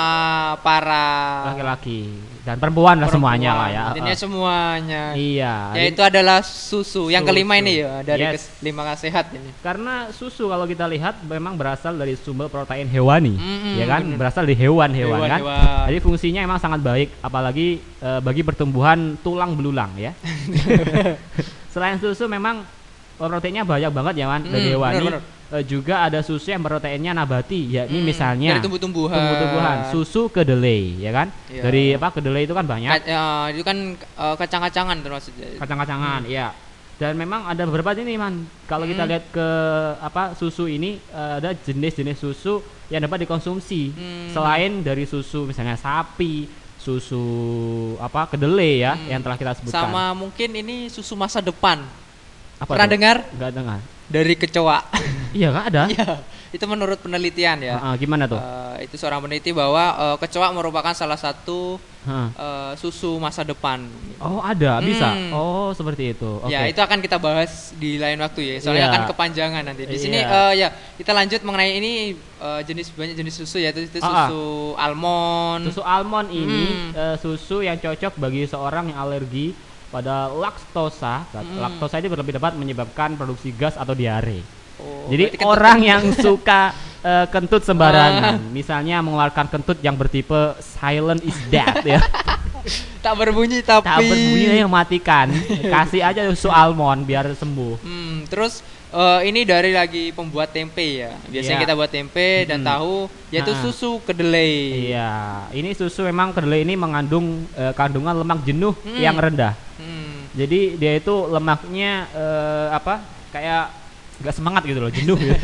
para 0.60 1.08
laki-laki 1.56 2.20
dan 2.42 2.58
perempuan 2.58 2.98
lah 2.98 3.06
semuanya 3.06 3.54
lah 3.54 3.68
ya. 3.70 3.84
Intinya 3.90 4.10
Heeh. 4.10 4.18
semuanya. 4.18 5.04
Iya. 5.14 5.54
Yaitu 5.78 6.02
adalah 6.02 6.42
susu. 6.42 7.08
Yang 7.08 7.30
kelima 7.30 7.54
ini 7.56 7.80
ya 7.80 8.02
dari 8.02 8.34
Yes. 8.34 8.50
lima 8.60 8.82
sehat 8.96 9.30
ini. 9.30 9.54
Karena 9.62 10.10
susu 10.10 10.50
kalau 10.50 10.66
kita 10.66 10.86
lihat 10.86 11.22
memang 11.22 11.54
berasal 11.54 11.94
dari 11.94 12.18
sumber 12.18 12.50
protein 12.50 12.86
hewani, 12.86 13.38
Mm-mm, 13.38 13.78
ya 13.78 13.86
kan? 13.86 14.02
bener. 14.04 14.18
Berasal 14.18 14.44
dari 14.44 14.58
hewan-hewan 14.58 15.20
kan. 15.22 15.38
Hewan-hewan. 15.38 15.86
Jadi 15.88 15.98
fungsinya 16.00 16.42
emang 16.42 16.58
sangat 16.58 16.82
baik, 16.82 17.14
apalagi 17.22 17.78
eh, 17.78 18.20
bagi 18.20 18.42
pertumbuhan 18.42 19.22
tulang 19.22 19.54
belulang 19.54 19.94
ya. 19.96 20.18
Selain 21.74 21.98
susu 21.98 22.26
memang 22.26 22.66
proteinnya 23.16 23.62
banyak 23.62 23.92
banget 23.92 24.14
ya 24.18 24.26
man 24.26 24.42
dari 24.42 24.66
Mm, 24.66 24.74
hewani. 24.74 24.96
bener-bener. 24.98 25.22
Eh, 25.52 25.68
juga 25.68 26.08
ada 26.08 26.24
susu 26.24 26.48
yang 26.48 26.64
proteinnya 26.64 27.12
nabati, 27.12 27.76
yakni 27.76 28.00
Hmm, 28.00 28.08
misalnya 28.08 28.56
dari 28.56 28.64
tumbuh-tumbuhan. 28.64 29.12
tumbuh-tumbuhan, 29.14 29.78
susu 29.92 30.32
kedelai, 30.32 30.96
ya 30.96 31.12
kan? 31.12 31.28
Iya. 31.46 31.62
Dari 31.62 31.84
apa 31.92 32.08
kedelai 32.10 32.48
itu 32.48 32.56
kan 32.56 32.64
banyak. 32.64 32.88
Ka- 32.88 33.04
ya, 33.04 33.24
itu 33.52 33.60
kan 33.60 33.78
eh, 34.00 34.36
kacang-kacangan 34.40 34.98
termasuk. 34.98 35.36
kacang-kacangan 35.60 36.24
ya 36.26 36.56
dan 36.96 37.18
memang 37.18 37.44
ada 37.44 37.66
beberapa 37.66 37.92
ini 37.94 38.14
man 38.14 38.40
kalau 38.64 38.86
kita 38.86 39.04
Hmm. 39.04 39.12
lihat 39.12 39.24
ke 39.28 39.48
apa 40.00 40.24
susu 40.34 40.66
ini 40.66 40.96
eh, 41.04 41.34
ada 41.38 41.52
jenis-jenis 41.52 42.16
susu 42.16 42.62
yang 42.88 43.02
dapat 43.02 43.28
dikonsumsi 43.28 43.92
Hmm. 43.92 44.30
selain 44.32 44.80
dari 44.80 45.04
susu 45.04 45.44
misalnya 45.44 45.76
sapi 45.76 46.48
susu 46.78 47.24
apa 47.98 48.30
kedelai 48.30 48.74
ya 48.80 48.94
Hmm. 48.94 49.10
yang 49.10 49.22
telah 49.22 49.36
kita 49.36 49.52
sebutkan 49.54 49.84
Sama 49.84 50.14
mungkin 50.14 50.50
ini 50.54 50.88
susu 50.88 51.12
masa 51.14 51.38
depan. 51.40 51.84
apa 52.56 52.70
Pernah 52.70 52.86
tuh? 52.86 52.94
dengar? 52.94 53.18
nggak 53.28 53.52
dengar 53.52 53.80
Dari 54.08 54.34
kecoa. 54.34 54.80
iya 55.32 55.48
nggak 55.50 55.66
ada 55.68 55.84
Iya, 55.88 56.08
itu 56.52 56.66
menurut 56.66 57.00
penelitian 57.00 57.58
ya. 57.60 57.76
Ah, 57.76 57.88
ah, 57.88 57.96
gimana 57.96 58.26
tuh 58.26 58.36
Eh, 58.36 58.84
itu 58.84 58.96
seorang 58.96 59.20
peneliti 59.20 59.52
bahwa 59.52 59.84
eh, 59.94 60.16
kecoa 60.20 60.52
merupakan 60.52 60.92
salah 60.92 61.16
satu 61.16 61.80
Hah. 62.02 62.28
eh, 62.30 62.72
susu 62.76 63.16
masa 63.16 63.42
depan. 63.42 63.88
oh 64.20 64.40
ada 64.40 64.80
bisa 64.80 65.08
Hmm. 65.08 65.32
oh 65.32 65.70
seperti 65.72 66.12
itu 66.12 66.28
oke 66.38 66.48
Ya, 66.48 66.66
itu 66.66 66.78
akan 66.78 67.00
kita 67.00 67.16
bahas 67.16 67.72
di 67.76 67.96
lain 67.96 68.20
waktu 68.20 68.40
ya. 68.42 68.56
Soalnya 68.60 68.84
Iya. 68.84 68.92
akan 68.92 69.04
kepanjangan 69.08 69.64
nanti. 69.64 69.84
Di 69.86 69.98
sini 69.98 70.18
Iya. 70.18 70.28
eh, 70.28 70.54
ya, 70.58 70.68
kita 70.96 71.12
lanjut 71.12 71.40
mengenai 71.42 71.72
ini 71.74 71.92
eh, 72.18 72.62
jenis 72.64 72.92
banyak 72.92 73.16
jenis 73.16 73.36
susu 73.38 73.58
yaitu 73.58 73.86
itu 73.86 73.98
ah. 74.00 74.28
susu 74.28 74.44
almond. 74.76 75.64
Susu 75.66 75.82
almond 75.82 76.28
ini 76.30 76.92
Hmm. 76.92 76.92
eh, 76.94 77.16
susu 77.18 77.62
yang 77.62 77.78
cocok 77.78 78.18
bagi 78.18 78.44
seorang 78.44 78.90
yang 78.90 79.00
alergi 79.00 79.56
pada 79.88 80.28
laktosa. 80.28 81.24
Hmm. 81.30 81.60
Laktosa 81.60 82.00
itu 82.00 82.08
lebih 82.10 82.34
dapat 82.34 82.56
menyebabkan 82.56 83.16
produksi 83.16 83.52
gas 83.52 83.76
atau 83.76 83.92
diare. 83.92 84.61
Oh, 84.82 85.08
Jadi 85.08 85.24
kentut- 85.32 85.46
orang 85.48 85.78
yang 85.80 86.02
suka 86.26 86.74
eh, 87.02 87.26
kentut 87.28 87.62
sembarangan, 87.62 88.38
Ah. 88.38 88.50
misalnya 88.52 89.00
mengeluarkan 89.00 89.48
kentut 89.48 89.78
yang 89.80 89.94
bertipe 89.94 90.38
silent 90.60 91.22
is 91.22 91.38
death 91.48 91.82
ya, 91.82 91.98
tak 93.04 93.14
berbunyi 93.16 93.62
tapi 93.62 93.82
tak 93.84 94.00
berbunyi 94.00 94.60
yang 94.60 94.70
matikan, 94.70 95.30
kasih 95.64 96.02
aja 96.04 96.30
susu 96.30 96.48
almond 96.48 97.02
biar 97.02 97.26
sembuh. 97.32 97.82
Hmm, 97.82 98.26
terus 98.26 98.62
eh, 98.92 99.26
ini 99.26 99.42
dari 99.42 99.72
lagi 99.72 100.12
pembuat 100.12 100.52
tempe 100.52 101.02
ya. 101.02 101.18
Biasanya 101.26 101.58
Iya. 101.58 101.64
kita 101.64 101.74
buat 101.74 101.90
tempe 101.90 102.28
dan 102.46 102.62
Mm-mm. 102.62 102.70
tahu 102.70 102.94
yaitu 103.30 103.50
Ah. 103.50 103.60
susu 103.60 103.98
kedelai. 104.04 104.54
Iya, 104.90 105.10
ini 105.52 105.74
susu 105.74 106.04
memang 106.04 106.32
kedelai 106.32 106.62
ini 106.62 106.76
mengandung 106.76 107.50
eh, 107.54 107.74
kandungan 107.74 108.14
lemak 108.16 108.44
jenuh 108.44 108.78
Hmm. 108.78 108.94
yang 108.96 109.18
rendah. 109.18 109.58
Hmm. 109.76 110.30
Jadi 110.32 110.78
dia 110.78 110.94
itu 110.94 111.16
lemaknya 111.28 112.06
eh, 112.12 112.68
apa? 112.72 113.02
Kayak 113.32 113.74
nggak 114.22 114.34
semangat 114.34 114.62
gitu 114.64 114.80
loh, 114.80 114.90
jenuh 114.90 115.18
gitu. 115.18 115.36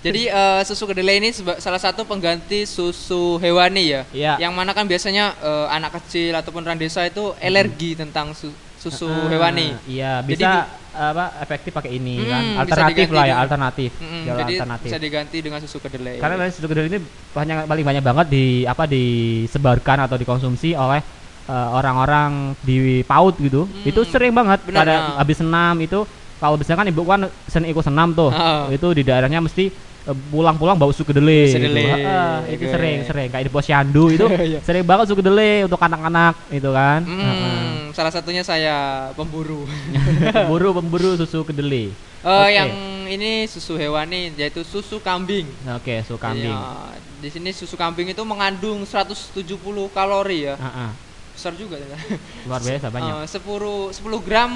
Jadi 0.00 0.22
eh, 0.26 0.60
susu 0.62 0.84
kedelai 0.84 1.16
ini 1.16 1.32
salah 1.58 1.78
satu 1.78 2.04
pengganti 2.04 2.64
susu 2.64 3.36
hewani 3.38 3.84
ya. 3.90 4.02
Iya. 4.10 4.32
Yang 4.40 4.52
mana 4.52 4.70
kan 4.70 4.84
biasanya 4.84 5.34
eh, 5.36 5.66
anak 5.68 5.98
kecil 5.98 6.32
ataupun 6.32 6.62
orang 6.62 6.76
desa 6.76 7.02
itu 7.02 7.32
alergi 7.36 7.94
tentang 7.94 8.30
su- 8.32 8.52
susu 8.76 9.08
Ah, 9.08 9.28
hewani. 9.28 9.72
Iya, 9.84 10.20
Jadi 10.20 10.44
bisa 10.44 10.68
apa 10.92 11.40
efektif 11.40 11.72
pakai 11.72 11.96
ini 11.96 12.20
Hmm, 12.20 12.28
kan. 12.28 12.42
Alternatif 12.62 13.08
lah 13.08 13.24
ya, 13.24 13.26
dengan- 13.26 13.42
alternatif. 13.42 13.90
Mm-mm, 13.96 14.22
Jalan 14.22 14.38
jadi 14.38 14.54
alternatif. 14.54 14.86
bisa 14.86 14.98
diganti 15.00 15.38
dengan 15.40 15.58
susu 15.58 15.76
kedelai. 15.80 16.16
Karena 16.20 16.36
dari 16.38 16.52
susu 16.52 16.66
kedelai 16.68 16.88
ini 16.88 17.00
banyak 17.32 17.56
paling 17.64 17.84
banyak 17.84 18.04
banget 18.04 18.26
di 18.28 18.44
apa 18.62 18.84
disebarkan 18.84 19.98
atau 20.04 20.14
dikonsumsi 20.14 20.76
oleh 20.76 21.00
eh, 21.44 21.68
orang-orang 21.72 22.52
di 22.60 22.76
PAUD 23.02 23.34
gitu. 23.40 23.62
Hmm, 23.64 23.84
Itu 23.84 24.04
sering 24.04 24.32
banget 24.32 24.60
benar, 24.62 24.78
pada 24.78 24.94
nah. 24.94 25.16
habis 25.16 25.36
senam 25.36 25.74
itu 25.76 26.04
kalau 26.36 26.56
misalkan 26.56 26.86
ibu 26.86 27.02
kan 27.02 27.20
sen 27.46 27.64
ikut 27.64 27.82
senam 27.82 28.12
tuh. 28.12 28.28
Ah. 28.28 28.66
Itu 28.68 28.90
di 28.90 29.02
daerahnya 29.02 29.38
mesti 29.38 29.70
eh, 30.04 30.16
pulang-pulang 30.28 30.76
bau 30.76 30.90
susu 30.90 31.06
kedelai 31.06 31.48
Susu 31.48 31.58
gitu. 31.58 31.76
Heeh, 31.76 32.36
itu 32.52 32.64
sering 32.68 32.96
sering 33.02 33.28
kayak 33.28 33.44
di 33.46 33.52
posyandu 33.52 34.04
itu 34.10 34.26
Iya. 34.52 34.60
sering 34.60 34.84
banget 34.84 35.08
susu 35.08 35.18
kedelai 35.18 35.64
untuk 35.64 35.78
anak-anak 35.78 36.34
itu 36.50 36.68
kan. 36.68 37.00
Hmm, 37.02 37.90
salah 37.90 38.12
satunya 38.12 38.42
saya 38.42 39.08
pemburu. 39.12 39.64
pemburu 40.36 40.68
pemburu 40.78 41.10
susu 41.16 41.42
kedelai. 41.42 41.88
Eh, 42.24 42.28
Oke. 42.28 42.50
yang 42.50 42.70
ini 43.04 43.44
susu 43.44 43.76
hewani 43.76 44.32
yaitu 44.34 44.64
susu 44.64 44.96
kambing. 44.98 45.44
Oke, 45.70 46.00
susu 46.02 46.16
kambing. 46.16 46.52
Iya. 46.52 47.00
di 47.20 47.32
sini 47.32 47.50
susu 47.50 47.72
kambing 47.74 48.04
itu 48.06 48.20
mengandung 48.20 48.84
170 48.84 49.48
kalori 49.88 50.44
ya. 50.44 50.56
Ah, 50.56 50.88
ah. 50.88 50.90
Besar 51.32 51.56
juga 51.56 51.74
ternyata. 51.74 52.20
luar 52.44 52.60
biasa 52.60 52.86
banyak 52.88 53.12
Eh, 53.16 53.28
10 53.28 53.96
10 53.96 54.20
gram 54.20 54.52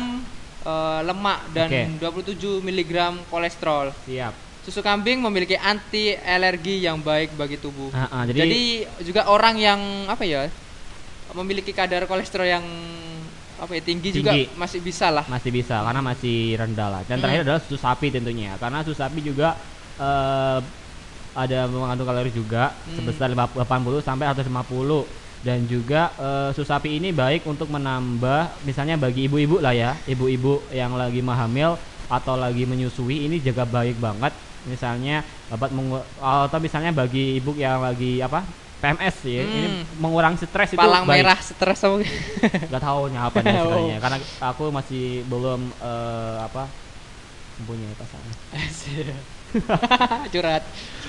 eh, 0.68 1.00
lemak 1.02 1.38
dan 1.50 1.70
Oke. 1.96 2.36
27 2.36 2.60
mg 2.60 2.92
kolesterol. 3.26 3.96
siap 3.98 4.34
Susu 4.58 4.84
kambing 4.84 5.22
memiliki 5.22 5.56
anti 5.56 6.12
alergi 6.12 6.84
yang 6.84 7.00
baik 7.00 7.32
bagi 7.32 7.56
tubuh. 7.56 7.88
Ah, 7.88 8.04
ah, 8.12 8.22
jadi, 8.28 8.44
Jadi 8.44 8.62
juga 9.00 9.24
orang 9.32 9.56
yang 9.56 9.80
apa 10.04 10.28
ya 10.28 10.44
memiliki 11.32 11.72
kadar 11.72 12.04
kolesterol 12.04 12.44
yang 12.44 12.64
apa 13.56 13.72
ya 13.74 13.82
tinggi, 13.82 14.12
juga 14.12 14.32
Tinggi. 14.36 14.54
masih 14.54 14.80
bisa 14.80 15.08
lah. 15.08 15.24
masih 15.26 15.50
bisa 15.50 15.82
karena 15.82 15.98
masih 15.98 16.54
rendah 16.54 16.88
lah 16.88 17.02
dan 17.02 17.16
Hmm. 17.18 17.22
terakhir 17.24 17.40
adalah 17.42 17.60
susu 17.64 17.74
sapi 17.76 18.06
tentunya 18.08 18.54
karena 18.54 18.84
susu 18.84 18.94
sapi 18.94 19.20
juga 19.20 19.56
eh, 19.96 20.58
ada 21.34 21.58
mengandung 21.66 22.06
kalori 22.06 22.30
juga 22.30 22.76
Hmm. 22.84 22.94
sebesar 22.94 23.28
80 23.32 23.98
sampai 23.98 24.26
150 24.26 25.06
dan 25.44 25.64
juga 25.70 26.10
eh, 26.18 26.48
susu 26.54 26.66
sapi 26.66 26.98
ini 26.98 27.14
baik 27.14 27.46
untuk 27.46 27.70
menambah 27.70 28.62
misalnya 28.66 28.98
bagi 28.98 29.30
ibu-ibu 29.30 29.62
lah 29.62 29.74
ya 29.74 29.90
ibu-ibu 30.04 30.66
yang 30.74 30.98
lagi 30.98 31.22
hamil 31.22 31.78
atau 32.08 32.34
lagi 32.34 32.64
menyusui 32.64 33.28
ini 33.28 33.36
juga 33.38 33.62
baik 33.68 34.00
banget 34.00 34.32
misalnya 34.66 35.22
dapat 35.46 35.70
atau 36.18 36.58
misalnya 36.58 36.90
bagi 36.90 37.38
ibu 37.38 37.54
yang 37.54 37.80
lagi 37.80 38.18
apa 38.20 38.42
PMS 38.78 39.16
ya 39.26 39.42
ini 39.42 39.66
Hmm. 39.68 39.84
mengurangi 39.98 40.38
stres 40.38 40.70
itu 40.74 40.78
Palang 40.78 41.02
baik 41.06 41.22
merah 41.26 41.38
stres 41.42 41.78
apa 41.82 41.98
nggak 42.70 42.82
tahu 42.82 43.00
nya 43.10 43.20
apa 43.26 43.38
nih 43.42 43.52
Oh. 43.54 43.58
istilahnya 43.58 43.96
karena 43.98 44.18
aku 44.42 44.64
masih 44.70 45.04
belum 45.26 45.60
eh, 45.82 46.36
apa 46.42 46.62
mempunyai 47.58 47.90
pasangan. 47.98 48.34
curhat. 50.32 50.62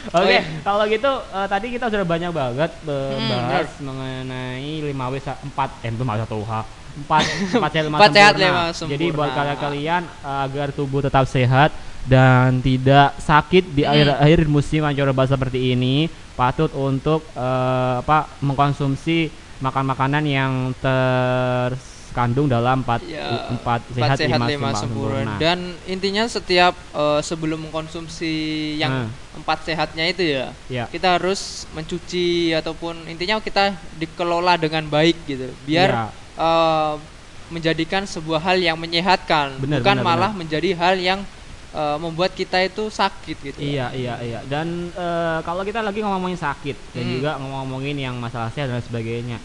Oke, 0.10 0.32
iya. 0.32 0.42
kalau 0.64 0.84
gitu 0.88 1.12
eh, 1.30 1.48
tadi 1.48 1.68
kita 1.70 1.86
sudah 1.88 2.08
banyak 2.08 2.32
banget 2.32 2.72
eh, 2.82 3.16
Hmm, 3.20 3.84
mengenai 3.84 4.80
5 4.82 4.96
W 5.12 5.16
4 5.20 5.86
eh 5.86 5.92
itu 5.92 6.04
malah 6.04 6.24
satu 6.24 6.40
H. 6.42 6.54
4 7.00 7.60
4 7.60 7.72
sehat 7.72 7.86
5 7.86 7.94
Empat 7.94 8.12
sehat, 8.12 8.34
sempurna. 8.34 8.50
lima 8.50 8.64
Jadi 8.90 9.06
buat 9.12 9.30
sempurna. 9.30 9.38
kalian-kalian 9.38 10.02
eh, 10.08 10.40
agar 10.48 10.68
tubuh 10.72 11.02
tetap 11.04 11.26
sehat 11.28 11.70
dan 12.08 12.64
tidak 12.64 13.14
sakit 13.20 13.64
di 13.70 13.84
Hmm. 13.84 13.92
akhir 13.92 14.08
akhir 14.18 14.40
musim 14.48 14.82
basah 15.12 15.36
seperti 15.36 15.76
ini, 15.76 16.08
patut 16.34 16.72
untuk 16.72 17.28
eh, 17.36 17.94
apa 18.00 18.40
mengkonsumsi 18.40 19.30
makan-makanan 19.60 20.24
yang 20.24 20.52
terkandung 22.20 22.52
dalam 22.52 22.84
4 22.84 23.00
Ya, 23.08 23.48
4 23.48 23.64
Empat 23.64 23.80
sehat, 23.96 24.18
sehat 24.20 24.40
5 24.44 24.46
lima 24.52 24.70
sempurna. 24.76 25.34
Dan 25.40 25.80
intinya 25.88 26.28
setiap 26.28 26.76
eh, 26.92 27.22
sebelum 27.24 27.72
mengkonsumsi 27.72 28.34
yang 28.76 29.08
Hmm. 29.08 29.40
empat 29.40 29.64
sehatnya 29.64 30.04
itu 30.12 30.24
ya, 30.36 30.52
Ya. 30.68 30.86
kita 30.92 31.16
harus 31.16 31.64
mencuci 31.72 32.52
ataupun 32.52 33.08
intinya 33.08 33.40
kita 33.40 33.80
dikelola 33.96 34.60
dengan 34.60 34.92
baik 34.92 35.24
gitu. 35.24 35.56
Biar 35.64 35.90
Ya. 35.96 36.06
eh, 36.36 36.96
menjadikan 37.50 38.04
sebuah 38.06 38.44
hal 38.44 38.58
yang 38.62 38.76
menyehatkan, 38.78 39.64
Benar, 39.64 39.80
bukan 39.82 39.96
benar, 40.04 40.06
malah 40.06 40.32
menjadi 40.36 40.76
hal 40.76 41.00
yang 41.00 41.24
eh, 41.72 41.98
membuat 42.02 42.36
kita 42.36 42.60
itu 42.66 42.90
sakit 42.92 43.38
gitu. 43.48 43.60
Iya 43.62 43.94
iya 43.96 44.16
iya 44.26 44.40
dan 44.44 44.92
eh, 44.92 45.40
kalau 45.48 45.62
kita 45.64 45.80
lagi 45.86 46.04
ngomongin 46.04 46.36
sakit 46.36 46.92
dan 46.92 47.04
Hmm. 47.06 47.14
juga 47.16 47.32
ngomongin 47.40 47.96
yang 47.96 48.16
masalah 48.20 48.50
sehat 48.52 48.68
dan 48.74 48.82
sebagainya 48.84 49.40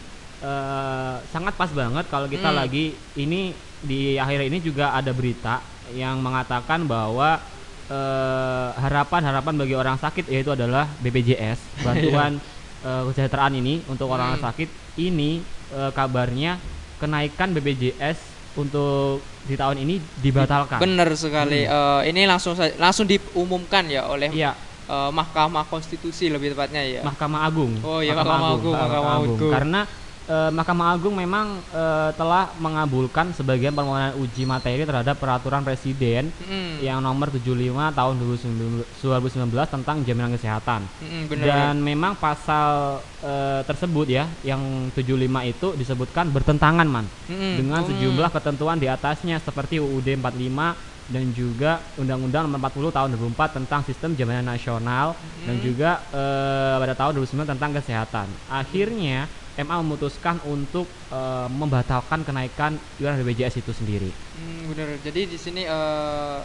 eh, 0.45 1.17
sangat 1.27 1.55
pas 1.57 1.71
banget 1.73 2.05
kalau 2.07 2.29
kita 2.29 2.53
Hmm. 2.53 2.59
lagi 2.61 2.85
ini 3.17 3.57
di 3.81 4.17
akhir 4.17 4.41
ini 4.45 4.59
juga 4.61 4.93
ada 4.93 5.13
berita 5.13 5.61
yang 5.91 6.21
mengatakan 6.21 6.85
bahwa 6.85 7.41
eh, 7.87 8.69
harapan-harapan 8.75 9.55
bagi 9.55 9.75
orang 9.75 9.97
sakit 9.97 10.25
yaitu 10.27 10.49
adalah 10.49 10.89
BPJS 10.99 11.61
bantuan 11.87 12.41
eh, 12.81 13.03
kesejahteraan 13.07 13.55
ini 13.55 13.85
untuk 13.87 14.09
orang 14.09 14.37
Hmm. 14.37 14.45
sakit 14.45 14.69
ini 14.99 15.41
eh, 15.69 15.91
kabarnya 15.93 16.61
kenaikan 16.97 17.53
BPJS 17.53 18.19
untuk 18.55 19.21
di 19.45 19.59
tahun 19.59 19.83
ini 19.83 19.99
dibatalkan. 20.17 20.79
Benar 20.79 21.11
sekali. 21.19 21.67
Eh, 21.67 22.01
ini 22.09 22.25
langsung 22.25 22.55
langsung 22.79 23.05
diumumkan 23.05 23.85
ya 23.89 24.09
oleh 24.09 24.31
Hmm. 24.33 24.41
Iya, 24.41 24.53
eh, 24.89 25.11
Mahkamah 25.13 25.69
Konstitusi 25.69 26.33
lebih 26.33 26.57
tepatnya 26.57 26.81
ya. 26.81 27.03
Mahkamah 27.05 27.41
Agung. 27.45 27.73
Oh 27.85 28.01
iya, 28.01 28.17
Mahkamah 28.17 28.49
Agung, 28.55 28.73
Ah, 28.73 28.81
Mahkamah 28.89 29.13
Agung. 29.21 29.39
Karena 29.53 29.81
eh, 30.25 30.51
Mahkamah 30.51 30.97
Agung 30.97 31.15
memang 31.15 31.61
eh, 31.71 32.11
telah 32.17 32.51
mengabulkan 32.57 33.33
sebagian 33.33 33.73
permohonan 33.73 34.17
uji 34.19 34.45
materi 34.45 34.83
terhadap 34.83 35.17
peraturan 35.21 35.61
presiden 35.61 36.29
Mm, 36.45 36.85
yang 36.85 36.99
nomor 37.01 37.29
75 37.33 37.93
tahun 37.93 38.15
2019, 38.21 38.85
2019 39.01 39.69
tentang 39.69 39.97
jaminan 40.05 40.33
kesehatan. 40.37 40.85
mm. 41.01 41.25
Dan 41.41 41.81
memang 41.81 42.17
pasal 42.17 43.01
eh, 43.25 43.61
tersebut 43.65 44.07
ya 44.09 44.25
yang 44.43 44.89
75 44.93 45.45
itu 45.45 45.69
disebutkan 45.77 46.29
bertentangan 46.31 46.87
man 46.89 47.07
Mm, 47.29 47.55
dengan 47.61 47.81
mm. 47.85 47.89
sejumlah 47.89 48.31
ketentuan 48.33 48.77
di 48.77 48.89
atasnya 48.89 49.41
seperti 49.41 49.81
UUD 49.81 50.21
45 50.21 50.77
dan 51.05 51.37
juga 51.37 51.85
Undang-Undang 52.01 52.49
Nomor 52.49 52.73
40 52.73 52.97
Tahun 52.97 53.09
2004 53.13 53.61
tentang 53.61 53.81
Sistem 53.85 54.17
Jaminan 54.17 54.49
Nasional 54.49 55.13
dan 55.45 55.57
juga 55.61 56.01
eh, 56.09 56.77
pada 56.81 56.95
tahun 56.97 57.21
2009 57.21 57.53
tentang 57.53 57.71
kesehatan. 57.77 58.27
Akhirnya 58.49 59.29
MA 59.55 59.75
memutuskan 59.83 60.43
untuk 60.51 60.91
eh, 61.15 61.49
membatalkan 61.51 62.27
kenaikan 62.27 62.75
iuran 62.99 63.23
BPJS 63.23 63.63
itu 63.63 63.71
sendiri. 63.71 64.11
Hmm, 64.11 64.75
benar. 64.75 64.99
Jadi 65.03 65.21
di 65.31 65.39
sini 65.39 65.63
eh, 65.63 66.41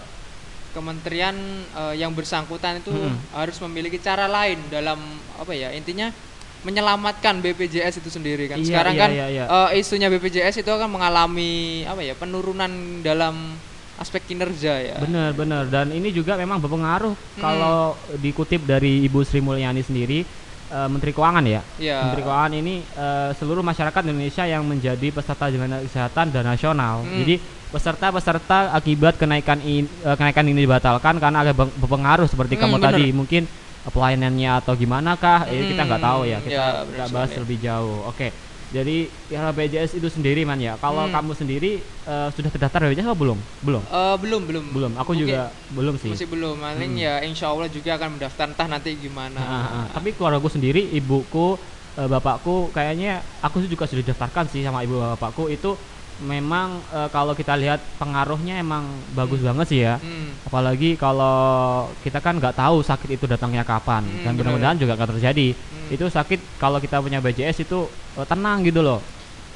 kementerian 0.77 1.35
eh, 1.73 1.93
yang 1.97 2.13
bersangkutan 2.13 2.81
itu 2.81 2.93
Mm-mm. 2.93 3.33
harus 3.33 3.57
memiliki 3.65 3.97
cara 3.97 4.29
lain 4.29 4.61
dalam 4.69 5.01
apa 5.41 5.53
ya 5.57 5.73
intinya 5.73 6.13
menyelamatkan 6.61 7.39
BPJS 7.39 8.03
itu 8.03 8.11
sendiri 8.11 8.51
kan. 8.51 8.59
Iya, 8.59 8.67
Sekarang 8.67 8.93
iya, 8.93 9.01
kan 9.01 9.09
iya, 9.09 9.27
iya. 9.31 9.43
eh, 9.49 9.79
isunya 9.81 10.11
BPJS 10.11 10.61
itu 10.61 10.69
akan 10.69 10.91
mengalami 10.91 11.81
apa 11.89 12.03
ya 12.03 12.13
penurunan 12.13 13.01
dalam 13.01 13.57
aspek 13.99 14.23
kinerja 14.31 14.73
ya. 14.79 14.95
Benar, 15.03 15.35
benar. 15.35 15.67
Dan 15.67 15.91
ini 15.91 16.13
juga 16.15 16.39
memang 16.39 16.61
berpengaruh 16.63 17.15
kalau 17.35 17.99
dikutip 18.15 18.63
dari 18.63 19.03
Ibu 19.03 19.27
Sri 19.27 19.43
Mulyani 19.43 19.83
sendiri 19.83 20.23
eh, 20.69 20.87
Menteri 20.87 21.11
Keuangan 21.11 21.43
ya. 21.43 21.61
Iya. 21.75 21.97
Menteri 22.05 22.21
Keuangan 22.21 22.53
ini 22.53 22.75
eh, 22.81 23.29
seluruh 23.33 23.61
masyarakat 23.61 24.01
Indonesia 24.03 24.43
yang 24.43 24.63
menjadi 24.63 25.07
peserta 25.09 25.45
jaminan 25.47 25.81
kesehatan 25.81 26.29
dan 26.29 26.45
nasional. 26.45 27.01
Hmm. 27.01 27.19
Jadi 27.19 27.35
peserta-peserta 27.69 28.71
akibat 28.71 29.15
kenaikan 29.15 29.59
in- 29.61 29.89
eh, 30.01 30.15
kenaikan 30.15 30.45
ini 30.45 30.63
dibatalkan 30.63 31.17
karena 31.17 31.41
agak 31.41 31.55
berpengaruh 31.75 32.25
seperti 32.25 32.55
Hmm, 32.55 32.61
kamu 32.63 32.75
bener. 32.77 32.87
tadi 32.91 33.05
mungkin 33.09 33.43
pelayanannya 33.81 34.51
atau 34.59 34.73
gimana 34.73 35.15
kah? 35.15 35.47
Eh, 35.47 35.65
kita 35.67 35.81
nggak 35.83 36.01
tahu 36.01 36.21
ya. 36.23 36.37
Hmm, 36.37 36.45
Kita 36.45 36.65
ya, 36.85 37.05
bahas 37.09 37.29
sekali. 37.29 37.41
lebih 37.41 37.57
jauh. 37.59 38.05
Oke. 38.05 38.29
Jadi 38.69 38.97
ya 39.27 39.49
BPJS 39.49 39.97
itu 39.97 40.07
sendiri 40.07 40.45
man 40.45 40.61
ya. 40.61 40.77
Kalau 40.77 41.09
Hmm. 41.09 41.13
kamu 41.13 41.31
sendiri 41.33 41.81
eh, 41.81 42.29
sudah 42.29 42.49
terdaftar 42.49 42.85
BPJS 42.85 43.05
atau 43.05 43.17
belum? 43.17 43.39
Belum. 43.59 43.81
Eh, 43.81 44.15
belum 44.21 44.41
belum 44.45 44.63
Belum. 44.69 44.91
Aku 44.95 45.13
Mungkin 45.13 45.25
juga 45.25 45.41
belum 45.71 45.93
sih. 45.97 46.09
masih 46.09 46.27
belum. 46.27 46.55
Paling 46.55 46.93
Hmm. 46.93 47.01
ya 47.01 47.13
insya 47.21 47.49
Allah 47.49 47.65
juga 47.67 47.97
akan 47.97 48.09
mendaftar 48.15 48.45
entah 48.47 48.67
nanti 48.69 48.93
gimana. 48.93 49.33
Nah, 49.35 49.49
ah, 49.49 49.65
ah. 49.73 49.85
tapi 49.89 50.13
keluargaku 50.13 50.49
sendiri, 50.49 50.85
ibuku, 50.91 51.57
eh, 51.95 52.05
bapakku, 52.05 52.69
kayaknya 52.69 53.21
aku 53.41 53.59
sih 53.59 53.69
juga 53.69 53.85
sudah 53.85 54.01
didaftarkan 54.01 54.45
sih 54.47 54.61
sama 54.61 54.81
ibu 54.81 54.97
bapakku 54.97 55.47
itu 55.47 55.73
memang 56.19 56.83
eh, 56.91 57.09
kalau 57.11 57.31
kita 57.31 57.55
lihat 57.55 57.79
pengaruhnya 57.95 58.59
emang 58.59 58.83
bagus 59.15 59.39
banget 59.39 59.65
sih 59.67 59.79
ya. 59.83 59.95
Hmm. 59.99 60.35
Apalagi 60.43 60.99
kalau 60.99 61.87
kita 62.03 62.19
kan 62.19 62.39
nggak 62.39 62.59
tahu 62.59 62.83
sakit 62.83 63.19
itu 63.19 63.25
datangnya 63.27 63.63
kapan 63.63 64.03
Hmm, 64.03 64.23
dan 64.23 64.31
mudah-mudahan 64.35 64.77
juga 64.79 64.95
nggak 64.99 65.15
terjadi. 65.15 65.55
Hmm. 65.55 65.95
Itu 65.95 66.05
sakit 66.11 66.59
kalau 66.59 66.79
kita 66.83 66.99
punya 66.99 67.23
BPJS 67.23 67.63
itu 67.63 67.87
eh, 68.19 68.27
tenang 68.27 68.63
gitu 68.67 68.83
loh. 68.83 68.99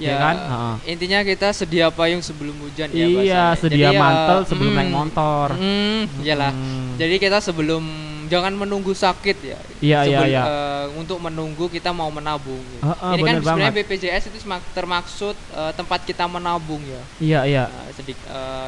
Ya, 0.04 0.12
Ya 0.12 0.16
kan? 0.20 0.36
Heeh. 0.36 0.76
intinya 0.92 1.20
kita 1.24 1.48
sedia 1.56 1.88
payung 1.88 2.20
sebelum 2.20 2.60
hujan 2.60 2.92
ya 2.92 3.08
iya, 3.08 3.16
bahasanya. 3.16 3.56
sedia 3.56 3.90
Jadi, 3.90 4.02
mantel 4.04 4.38
eh, 4.38 4.48
sebelum 4.52 4.72
mm, 4.72 4.78
naik 4.78 4.92
motor. 4.92 5.48
mm, 5.56 6.02
iyalah. 6.20 6.52
Hmm. 6.52 6.92
Jadi 7.00 7.16
kita 7.18 7.38
sebelum 7.40 7.84
jangan 8.28 8.52
menunggu 8.52 8.92
sakit 8.92 9.38
ya. 9.40 9.60
Iya, 9.80 10.00
iya, 10.04 10.20
iya. 10.28 10.44
eh, 10.44 10.86
untuk 10.94 11.24
menunggu 11.24 11.72
kita 11.72 11.96
mau 11.96 12.12
menabung. 12.12 12.68
gitu. 12.70 12.84
Heeh, 12.84 13.12
Ini 13.16 13.22
kan 13.24 13.36
sebenarnya 13.40 13.72
banget. 13.72 13.88
BPJS 13.88 14.24
itu 14.28 14.40
termaksud 14.76 15.36
eh, 15.50 15.72
tempat 15.74 16.00
kita 16.04 16.28
menabung 16.28 16.84
ya. 16.84 17.08
Iya, 17.16 17.40
iya. 17.48 17.64
Nah, 17.64 17.86
sedik, 17.90 18.20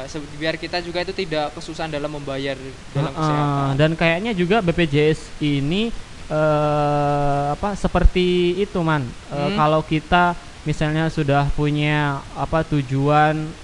se- 0.08 0.24
biar 0.32 0.56
kita 0.56 0.80
juga 0.80 1.04
itu 1.04 1.12
tidak 1.12 1.52
kesusahan 1.52 1.92
dalam 1.92 2.08
membayar 2.08 2.56
dalam 2.88 3.12
Heeh, 3.12 3.20
kesehatan. 3.20 3.68
dan 3.76 3.90
kayaknya 3.92 4.32
juga 4.32 4.64
BPJS 4.64 5.36
ini 5.36 5.92
eh 6.26 7.44
apa 7.54 7.78
seperti 7.78 8.58
itu 8.58 8.82
man 8.82 9.14
Eh, 9.26 9.34
Hmm. 9.36 9.54
kalau 9.54 9.82
kita 9.82 10.38
misalnya 10.66 11.06
sudah 11.08 11.46
punya 11.54 12.20
apa 12.34 12.66
tujuan 12.66 13.54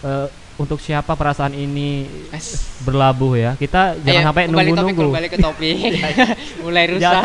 eh, 0.00 0.28
untuk 0.56 0.80
siapa 0.80 1.12
perasaan 1.12 1.52
ini 1.52 2.08
berlabuh 2.80 3.32
ya 3.36 3.50
kita 3.60 4.00
jangan 4.00 4.22
Ayo, 4.22 4.28
sampai 4.32 4.42
nunggu-nunggu 4.48 5.02
kembali 5.12 5.28
ke 5.28 5.36
topik. 5.36 5.76
Mulai 6.64 6.84
rusak. 6.96 7.22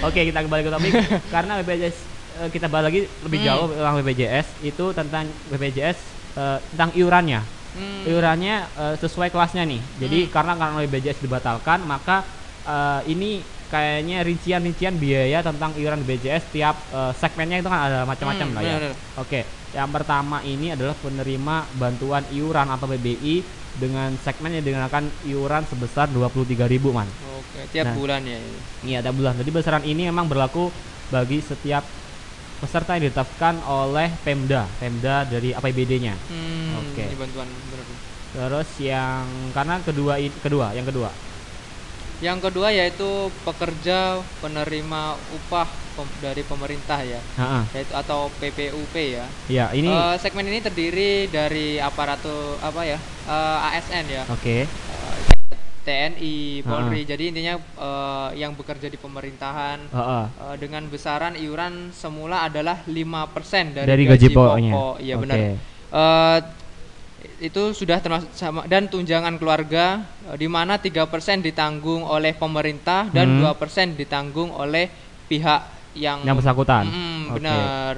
Oke 0.00 0.20
kita 0.24 0.40
kembali 0.40 0.62
ke 0.64 0.70
topik 0.72 0.92
karena 1.34 1.60
BPJS 1.60 1.96
eh, 2.40 2.48
kita 2.48 2.66
balik 2.70 2.86
lagi 2.88 3.00
lebih 3.20 3.38
Hmm. 3.42 3.48
jauh 3.52 3.66
tentang 3.68 3.94
BPJS 4.00 4.46
itu 4.64 4.84
tentang 4.96 5.24
BPJS 5.50 5.98
eh, 6.38 6.58
tentang 6.72 6.90
iurannya 6.96 7.40
Hmm. 7.76 8.08
iurannya 8.08 8.54
eh, 8.72 8.94
sesuai 8.96 9.28
kelasnya 9.28 9.68
nih. 9.68 9.82
Jadi 10.00 10.18
Hmm. 10.24 10.32
karena 10.32 10.52
karena 10.56 10.80
BPJS 10.80 11.20
dibatalkan, 11.20 11.84
maka 11.84 12.24
eh, 12.64 13.12
ini 13.12 13.44
kayaknya 13.66 14.22
rincian-rincian 14.22 14.94
biaya 14.94 15.42
tentang 15.42 15.74
iuran 15.74 16.00
BPJS 16.00 16.44
tiap 16.48 16.76
eh, 16.88 17.12
segmennya 17.14 17.58
itu 17.58 17.66
kan 17.66 17.80
ada 17.82 17.98
macam-macam 18.02 18.46
Hmm, 18.46 18.56
lah 18.56 18.62
ya. 18.62 18.76
Oke, 19.16 19.40
yang 19.70 19.90
pertama 19.90 20.40
ini 20.42 20.70
adalah 20.70 20.94
penerima 20.94 21.56
bantuan 21.72 22.22
iuran 22.30 22.68
atau 22.68 22.86
PBI 22.86 23.42
dengan 23.76 24.16
segmen 24.16 24.50
yang 24.50 24.64
dikenakan 24.64 25.04
iuran 25.22 25.62
sebesar 25.66 26.08
23.000 26.08 26.56
man. 26.88 27.04
Oke, 27.36 27.60
tiap 27.68 27.92
Nah. 27.92 27.94
bulan 27.94 28.20
ya. 28.24 28.38
ini. 28.38 28.58
Iya, 28.86 28.98
tiap 29.02 29.14
bulan. 29.14 29.36
Jadi 29.36 29.50
besaran 29.52 29.84
ini 29.84 30.08
memang 30.08 30.24
berlaku 30.24 30.72
bagi 31.06 31.38
setiap 31.38 31.84
peserta 32.56 32.96
yang 32.96 33.04
ditetapkan 33.04 33.60
oleh 33.62 34.08
Pemda, 34.24 34.64
Pemda 34.80 35.28
dari 35.28 35.52
APBD-nya. 35.52 36.16
Hmm, 36.16 36.80
Oke. 36.80 37.04
ini 37.04 37.16
bantuan 37.16 37.44
bener. 37.68 37.84
Terus 38.32 38.68
yang 38.80 39.24
karena 39.52 39.76
kedua 39.80 40.16
kedua, 40.40 40.72
yang 40.72 40.84
kedua. 40.84 41.12
Yang 42.16 42.48
kedua 42.48 42.72
yaitu 42.72 43.28
pekerja 43.44 43.98
penerima 44.40 45.02
upah 45.30 45.68
pem- 45.92 46.16
dari 46.18 46.40
pemerintah 46.40 46.96
ya, 46.98 47.20
Heeh. 47.36 47.62
yaitu 47.74 47.92
atau 47.92 48.32
PPUP 48.32 48.94
ya. 48.96 49.26
Ya, 49.46 49.68
ini 49.70 49.84
Eh, 49.86 50.16
segmen 50.16 50.48
ini 50.48 50.58
terdiri 50.58 51.28
dari 51.28 51.76
aparatur 51.76 52.56
apa 52.58 52.88
ya? 52.88 52.96
eh, 53.26 53.68
ASN 53.68 54.04
ya. 54.08 54.22
oke. 54.26 54.64
Eh, 54.64 55.14
TNI, 55.84 56.36
Polri. 56.64 57.04
Jadi 57.04 57.30
intinya 57.30 57.54
eh, 57.60 58.28
yang 58.34 58.56
bekerja 58.56 58.88
di 58.88 58.96
pemerintahan 58.96 59.78
eh, 59.92 60.26
dengan 60.56 60.88
besaran 60.88 61.36
iuran 61.36 61.92
semula 61.92 62.42
adalah 62.42 62.80
5% 62.86 63.76
dari, 63.76 63.86
Dari 63.86 64.02
gaji 64.08 64.26
pokoknya. 64.32 64.72
pokok. 64.72 64.94
Iya 64.98 65.14
Oke. 65.14 65.22
benar. 65.22 65.38
Eh, 65.86 66.38
itu 67.38 67.70
sudah 67.72 67.98
termasuk 67.98 68.30
sama 68.30 68.64
dan 68.64 68.86
tunjangan 68.86 69.36
keluarga 69.36 70.00
eh, 70.24 70.36
di 70.36 70.46
mana 70.46 70.76
3% 70.76 71.06
ditanggung 71.40 72.02
oleh 72.02 72.32
pemerintah 72.32 73.06
dan 73.08 73.36
Hmm. 73.36 73.52
2% 73.52 73.56
ditanggung 73.94 74.50
oleh 74.50 74.88
pihak 75.24 75.60
yang 75.94 76.22
Yang 76.22 76.36
bersangkutan. 76.38 76.84
Mm, 76.84 77.20
Oke. 77.24 77.34
benar. 77.36 77.92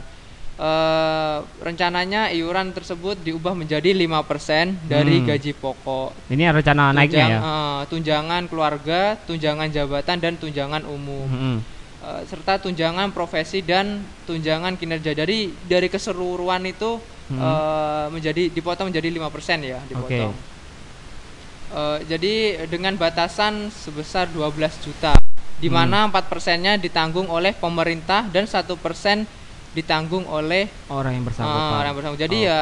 Eh, 0.59 1.39
rencananya 1.61 2.31
iuran 2.31 2.71
tersebut 2.71 3.15
diubah 3.17 3.55
menjadi 3.55 3.93
5% 3.93 4.75
dari 4.85 5.19
Hmm. 5.19 5.27
gaji 5.29 5.53
pokok. 5.53 6.27
Ini 6.29 6.51
rencana 6.51 6.91
naiknya 6.91 7.07
Tunjang- 7.07 7.31
ya. 7.31 7.41
eh, 7.41 7.81
tunjangan 7.87 8.43
keluarga, 8.45 9.01
tunjangan 9.21 9.69
jabatan 9.69 10.19
dan 10.19 10.35
tunjangan 10.35 10.83
umum. 10.85 11.27
Mm-mm. 11.27 11.57
Eh, 12.01 12.23
serta 12.25 12.59
tunjangan 12.59 13.11
profesi 13.11 13.61
dan 13.61 13.99
tunjangan 14.25 14.75
kinerja. 14.75 15.13
Jadi 15.13 15.39
dari 15.63 15.87
keseluruhan 15.87 16.63
itu 16.65 16.99
Hmm. 17.29 17.37
eh, 17.37 18.07
menjadi 18.11 18.43
dipotong 18.49 18.89
menjadi 18.89 19.09
5% 19.11 19.61
ya, 19.61 19.79
dipotong. 19.85 20.33
Eh, 21.69 21.99
jadi 22.07 22.35
dengan 22.65 22.97
batasan 22.97 23.69
sebesar 23.69 24.25
12 24.27 24.73
juta 24.81 25.13
di 25.55 25.69
Hmm. 25.69 25.77
mana 25.79 25.99
4 26.09 26.25
persennya 26.27 26.75
ditanggung 26.75 27.29
oleh 27.29 27.53
pemerintah 27.53 28.25
dan 28.25 28.49
satu 28.49 28.75
persen 28.75 29.29
ditanggung 29.71 30.25
oleh 30.25 30.73
Orang 30.89 31.13
yang 31.13 31.25
bersangkutan. 31.25 31.73
orang 31.75 31.87
yang 31.87 31.99
bersangkutan. 31.99 32.25
Jadi 32.25 32.39
Oke. 32.41 32.49
ya 32.49 32.61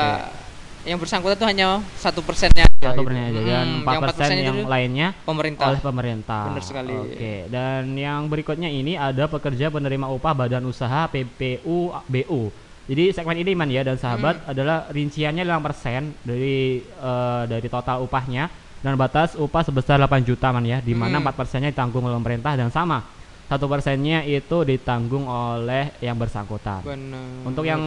yang 0.82 0.98
bersangkutan 0.98 1.34
itu 1.34 1.46
hanya 1.46 1.66
satu 1.94 2.20
persennya 2.22 2.62
aja 2.62 2.74
satu 2.84 3.02
gitu. 3.02 3.06
persen 3.06 3.22
aja 3.24 3.30
Hmm, 3.32 3.46
dan 3.46 3.66
yang 3.66 3.70
4 3.80 4.02
persen 4.04 4.26
4% 4.26 4.38
yang 4.40 4.56
itu 4.56 4.66
lainnya 4.68 5.08
pemerintah. 5.20 5.66
oleh 5.68 5.80
pemerintah. 5.80 6.42
Benar 6.48 6.64
sekali. 6.64 6.92
Oke. 6.96 7.34
Dan 7.46 7.82
yang 7.94 8.20
berikutnya 8.26 8.68
ini 8.68 8.94
ada 8.94 9.26
pekerja 9.26 9.66
penerima 9.68 10.06
upah 10.08 10.32
badan 10.36 10.62
usaha 10.64 11.06
PPU 11.06 11.94
BU. 12.04 12.65
Jadi 12.86 13.10
segmen 13.10 13.34
ini 13.34 13.52
man 13.52 13.66
ya 13.66 13.82
dan 13.82 13.98
sahabat 13.98 14.46
Hmm. 14.46 14.50
adalah 14.54 14.86
rinciannya 14.88 15.42
5% 15.42 16.22
dari 16.22 16.86
eh, 16.86 17.42
dari 17.44 17.66
total 17.66 18.00
upahnya 18.00 18.46
dan 18.78 18.94
batas 18.94 19.34
upah 19.34 19.66
sebesar 19.66 19.98
8 19.98 20.22
juta 20.22 20.54
man 20.54 20.62
ya 20.62 20.78
di 20.78 20.94
mana 20.94 21.18
Hmm. 21.18 21.26
4 21.26 21.34
persennya 21.34 21.74
ditanggung 21.74 22.06
oleh 22.06 22.14
pemerintah 22.14 22.54
dan 22.54 22.70
sama 22.70 23.02
satu 23.46 23.66
persennya 23.66 24.22
itu 24.22 24.62
ditanggung 24.62 25.26
oleh 25.26 25.94
yang 25.98 26.14
bersangkutan. 26.14 26.82
Benar. 26.82 27.46
Untuk 27.46 27.62
yang 27.62 27.82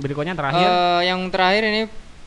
berikutnya 0.00 0.32
terakhir 0.32 0.68
Eh, 0.68 1.00
yang 1.08 1.20
terakhir 1.28 1.68
ini 1.68 1.82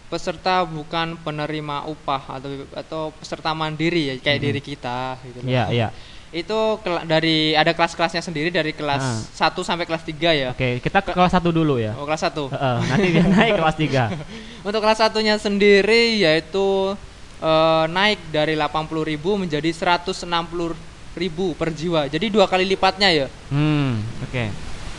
peserta 0.05 0.61
bukan 0.61 1.17
penerima 1.17 1.89
upah 1.89 2.37
atau 2.37 2.49
atau 2.73 3.01
peserta 3.11 3.53
mandiri 3.53 4.13
ya 4.13 4.13
kayak 4.17 4.37
diri 4.39 4.61
kita 4.61 5.17
gitu. 5.25 5.45
Iya, 5.45 5.65
iya. 5.73 5.87
Itu 6.35 6.83
dari 7.07 7.55
ada 7.55 7.71
kelas-kelasnya 7.71 8.19
sendiri 8.19 8.51
dari 8.51 8.75
kelas 8.75 9.31
Ah. 9.39 9.47
1 9.55 9.63
sampai 9.63 9.87
kelas 9.87 10.03
3 10.03 10.35
ya. 10.35 10.51
Oke, 10.51 10.83
kita 10.83 10.99
ke 10.99 11.15
kelas 11.15 11.31
1 11.31 11.55
dulu 11.55 11.79
ya. 11.79 11.95
Oh, 11.95 12.03
kelas 12.03 12.27
1. 12.27 12.51
Heeh, 12.51 12.77
nanti 12.91 13.07
dia 13.15 13.23
naik 13.23 13.55
kelas 13.55 13.77
3. 13.79 14.03
Untuk 14.67 14.83
kelas 14.83 14.99
satunya 14.99 15.39
sendiri 15.39 16.19
yaitu 16.19 16.91
eh, 17.39 17.85
naik 17.87 18.19
dari 18.35 18.59
80.000 18.59 19.15
menjadi 19.39 19.69
160.000 19.71 21.55
per 21.55 21.71
jiwa. 21.71 22.11
Jadi 22.11 22.27
dua 22.27 22.51
kali 22.51 22.67
lipatnya 22.67 23.15
ya. 23.15 23.27
Hmm, 23.47 24.03
oke. 24.27 24.43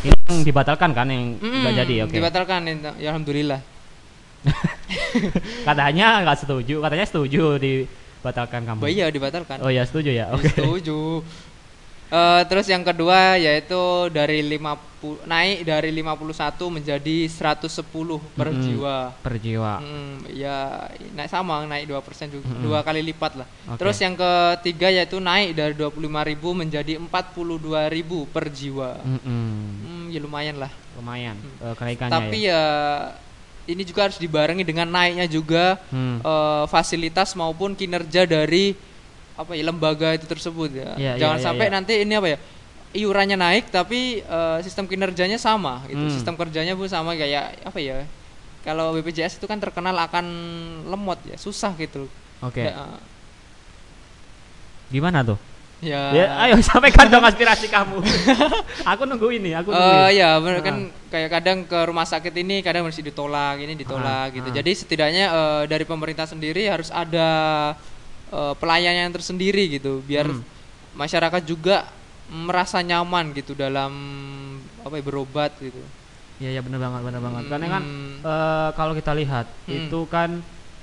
Ini 0.09 0.17
yang 0.33 0.41
dibatalkan 0.41 0.97
kan 0.97 1.05
yang 1.13 1.37
nggak 1.37 1.73
Mm, 1.77 1.81
jadi, 1.85 1.95
oke. 2.09 2.15
Dibatalkan 2.17 2.61
ya 2.97 3.13
alhamdulillah. 3.13 3.61
Katanya 5.69 6.23
nggak 6.25 6.39
setuju, 6.47 6.79
katanya 6.79 7.05
setuju 7.05 7.59
dibatalkan 8.27 8.67
kamu. 8.67 8.81
Oh 8.83 8.91
iya 8.91 9.07
dibatalkan. 9.07 9.63
Oh 9.63 9.71
ya 9.71 9.87
setuju 9.87 10.11
ya. 10.11 10.35
Oke. 10.35 10.51
Setuju. 10.51 11.23
Eh, 12.07 12.43
terus 12.47 12.67
yang 12.71 12.87
kedua 12.87 13.35
yaitu 13.35 14.07
dari 14.15 14.39
50 14.39 15.27
naik 15.27 15.67
dari 15.67 15.91
51 15.91 16.55
menjadi 16.71 17.17
110 17.27 17.83
per 18.35 18.49
Mm-mm. 18.51 18.63
jiwa. 18.63 18.97
Per 19.27 19.35
jiwa. 19.43 19.83
Hmm, 19.83 20.23
ya 20.31 20.87
naik 21.19 21.27
sama 21.27 21.67
naik 21.67 21.91
2% 21.91 22.31
juga 22.31 22.47
Mm-mm. 22.47 22.63
dua 22.63 22.87
kali 22.87 23.03
lipat 23.11 23.43
lah. 23.43 23.49
Oke. 23.75 23.79
Terus 23.83 23.99
yang 23.99 24.15
ketiga 24.15 24.87
yaitu 24.91 25.19
naik 25.19 25.59
dari 25.59 25.75
25.000 25.75 26.39
menjadi 26.55 26.93
42.000 26.99 28.31
per 28.31 28.45
jiwa. 28.55 28.91
Mm-mm. 29.03 29.51
Hmm, 29.83 30.05
ya 30.15 30.23
lumayan 30.23 30.63
lah. 30.63 30.71
Lumayan 30.95 31.35
eh, 31.59 31.75
kenaikannya 31.75 32.15
Tapi 32.15 32.39
ya. 32.47 32.55
ya 32.55 32.63
ini 33.67 33.83
juga 33.83 34.07
harus 34.07 34.19
dibarengi 34.19 34.63
dengan 34.63 34.87
naiknya 34.87 35.27
juga 35.27 35.79
Hmm. 35.91 36.23
eh, 36.23 36.65
fasilitas 36.71 37.35
maupun 37.35 37.75
kinerja 37.75 38.25
dari 38.25 38.75
apa 39.37 39.53
ya 39.53 39.69
lembaga 39.69 40.17
itu 40.17 40.25
tersebut 40.25 40.71
ya. 40.73 40.91
Iya, 40.97 41.13
Jangan 41.21 41.37
iya, 41.37 41.43
iya, 41.43 41.47
sampai 41.51 41.67
iya. 41.69 41.75
nanti 41.75 41.93
ini 42.01 42.15
apa 42.17 42.29
ya 42.33 42.39
iurannya 42.97 43.37
naik 43.37 43.69
tapi 43.69 44.23
eh, 44.25 44.59
sistem 44.65 44.87
kinerjanya 44.89 45.37
sama 45.37 45.85
gitu. 45.91 46.01
Hmm. 46.07 46.15
Sistem 46.15 46.35
kerjanya 46.39 46.73
pun 46.73 46.89
sama 46.89 47.13
kayak 47.19 47.61
apa 47.67 47.79
ya? 47.83 48.07
Kalau 48.67 48.95
BPJS 48.99 49.39
itu 49.39 49.47
kan 49.47 49.63
terkenal 49.63 49.95
akan 49.95 50.27
lemot 50.91 51.23
ya, 51.23 51.39
susah 51.39 51.71
gitu. 51.79 52.11
Oke. 52.43 52.67
Ya, 52.67 52.99
Gimana 54.91 55.23
tuh? 55.27 55.39
Ya. 55.79 56.03
Ya, 56.11 56.27
ayo 56.43 56.57
sampaikan 56.61 57.07
dong 57.07 57.23
aspirasi 57.23 57.69
kamu. 57.69 58.01
aku 58.91 59.03
nunggu 59.05 59.29
ini, 59.33 59.53
aku 59.53 59.71
nunggu. 59.71 59.93
Eh 60.09 60.19
ya 60.19 60.37
benar 60.39 60.61
Ah. 60.61 60.65
kan 60.65 60.77
kayak 61.07 61.31
kadang 61.31 61.59
ke 61.65 61.79
rumah 61.83 62.05
sakit 62.05 62.33
ini 62.35 62.61
kadang 62.61 62.85
masih 62.85 63.01
ditolak 63.01 63.57
ini 63.59 63.75
ditolak 63.75 64.29
Ah, 64.29 64.35
gitu. 64.35 64.49
ah. 64.49 64.55
Jadi 64.55 64.71
setidaknya 64.73 65.25
eh, 65.29 65.63
dari 65.67 65.85
pemerintah 65.85 66.25
sendiri 66.25 66.65
harus 66.67 66.89
ada 66.89 67.29
eh, 68.27 68.55
pelayanan 68.57 69.07
yang 69.07 69.15
tersendiri 69.15 69.71
gitu 69.71 70.03
biar 70.03 70.27
Hmm. 70.27 70.43
masyarakat 70.93 71.43
juga 71.43 71.87
merasa 72.27 72.83
nyaman 72.83 73.31
gitu 73.33 73.55
dalam 73.55 73.93
apa 74.81 74.95
ya 74.95 75.05
berobat 75.05 75.55
gitu. 75.59 75.79
Iya, 76.37 76.59
ya 76.59 76.61
benar 76.61 76.83
banget, 76.83 77.01
benar 77.07 77.21
banget. 77.23 77.45
Karena 77.47 77.67
kan 77.71 77.83
Hmm. 77.83 78.17
eh, 78.21 78.69
kalau 78.75 78.93
kita 78.93 79.13
lihat 79.15 79.47
Hmm. 79.65 79.77
itu 79.79 80.01
kan 80.09 80.31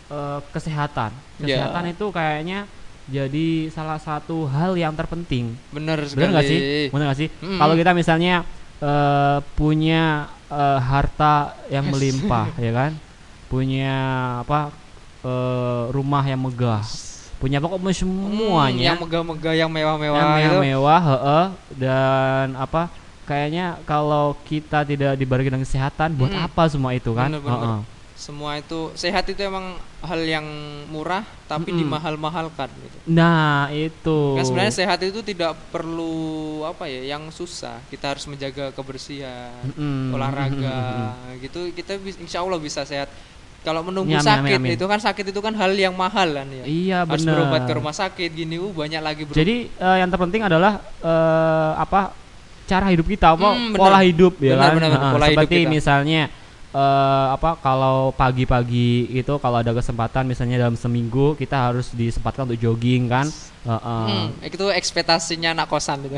eh, 0.05 0.39
kesehatan. 0.49 1.11
Ya. 1.37 1.65
Kesehatan 1.65 1.83
itu 1.89 2.05
kayaknya 2.09 2.69
jadi 3.05 3.47
salah 3.67 3.97
satu 3.97 4.47
hal 4.47 4.73
yang 4.73 4.93
terpenting. 4.93 5.53
Bener 5.69 5.99
Bener 5.99 6.07
sekali. 6.07 6.31
nggak 6.31 6.45
sih? 6.45 6.59
Bener 6.87 7.05
nggak 7.07 7.19
sih? 7.19 7.29
Mm. 7.39 7.59
Kalau 7.59 7.73
kita 7.75 7.91
misalnya 7.91 8.35
eh, 8.79 9.37
punya 9.53 10.03
eh, 10.47 10.79
harta 10.79 11.35
yang 11.67 11.87
melimpah, 11.87 12.47
ya 12.65 12.71
kan? 12.71 12.91
Punya 13.47 13.95
apa? 14.41 14.71
eh, 15.23 15.83
rumah 15.89 16.19
yang 16.23 16.35
megah, 16.37 16.83
punya 17.39 17.57
pokoknya 17.57 17.95
Hmm, 17.95 17.95
semuanya 17.95 18.91
yang 18.91 18.99
megah-megah 18.99 19.55
yang 19.55 19.71
mewah-mewah 19.71 20.19
yang 20.35 20.59
itu. 20.59 20.67
mewah, 20.67 20.99
heeh, 20.99 21.45
dan 21.79 22.47
apa? 22.59 22.91
Kayaknya 23.23 23.79
kalau 23.87 24.35
kita 24.43 24.83
tidak 24.83 25.15
dibarengi 25.15 25.47
dengan 25.47 25.63
kesehatan, 25.63 26.19
buat 26.19 26.27
Mm. 26.27 26.43
apa 26.43 26.63
semua 26.67 26.91
itu 26.91 27.15
kan? 27.15 27.31
Bener, 27.31 27.39
bener. 27.39 27.59
Heeh. 27.63 27.79
Semua 28.19 28.59
itu 28.59 28.91
sehat 28.95 29.23
itu 29.25 29.39
emang 29.39 29.79
hal 30.03 30.19
yang 30.19 30.43
murah 30.91 31.23
tapi 31.47 31.71
Mm-mm. 31.71 31.79
dimahal-mahalkan 31.79 32.67
gitu. 32.67 32.97
Nah 33.07 33.71
itu. 33.71 34.35
Kan 34.35 34.43
sebenarnya 34.43 34.75
sehat 34.75 34.99
itu 34.99 35.23
tidak 35.23 35.55
perlu 35.71 36.13
apa 36.67 36.91
ya 36.91 37.15
yang 37.15 37.31
susah. 37.31 37.79
Kita 37.87 38.11
harus 38.11 38.27
menjaga 38.27 38.75
kebersihan, 38.75 39.63
Mm-mm. 39.63 40.11
olahraga 40.11 40.79
Mm-mm. 41.15 41.39
gitu. 41.39 41.71
Kita 41.71 41.95
insya 42.19 42.43
Allah 42.43 42.59
bisa 42.59 42.83
sehat. 42.83 43.07
Kalau 43.63 43.79
menunggu 43.79 44.11
amin, 44.11 44.19
sakit 44.19 44.59
amin, 44.59 44.75
amin. 44.75 44.75
itu 44.75 44.85
kan 44.91 44.99
sakit 44.99 45.31
itu 45.31 45.39
kan 45.39 45.55
hal 45.55 45.71
yang 45.71 45.95
mahal 45.95 46.27
kan 46.35 46.51
ya. 46.51 46.67
Iya 46.67 46.97
harus 47.07 47.23
berobat 47.23 47.63
ke 47.63 47.71
rumah 47.71 47.95
sakit 47.95 48.29
gini, 48.35 48.59
uh, 48.59 48.75
banyak 48.75 48.99
lagi 48.99 49.23
berobat. 49.23 49.39
Jadi 49.39 49.55
eh, 49.71 49.97
yang 50.03 50.11
terpenting 50.11 50.43
adalah 50.43 50.83
eh, 50.99 51.71
apa 51.79 52.11
cara 52.67 52.91
hidup 52.91 53.07
kita, 53.07 53.39
apa 53.39 53.55
Hmm, 53.55 53.71
pola 53.71 54.03
hidup 54.03 54.35
ya 54.43 54.59
Benar, 54.59 54.67
kan. 54.67 54.75
benar, 54.75 54.89
benar, 54.91 54.99
Heeh, 54.99 55.13
pola 55.15 55.27
hidup 55.31 55.47
seperti 55.47 55.59
kita. 55.63 55.71
misalnya 55.71 56.21
eh, 56.73 57.25
apa 57.31 57.55
kalau 57.57 58.09
pagi-pagi 58.11 58.89
itu 59.13 59.33
kalau 59.37 59.61
ada 59.61 59.71
kesempatan 59.71 60.25
misalnya 60.25 60.57
dalam 60.59 60.73
seminggu 60.73 61.33
kita 61.33 61.71
harus 61.71 61.93
disempatkan 61.93 62.49
untuk 62.49 62.59
jogging 62.59 63.05
kan. 63.07 63.29
Heeh. 63.63 63.79
Hmm, 63.79 64.27
itu 64.43 64.65
ekspektasinya 64.67 65.53
anak 65.53 65.69
kosan 65.69 66.03
itu. 66.03 66.17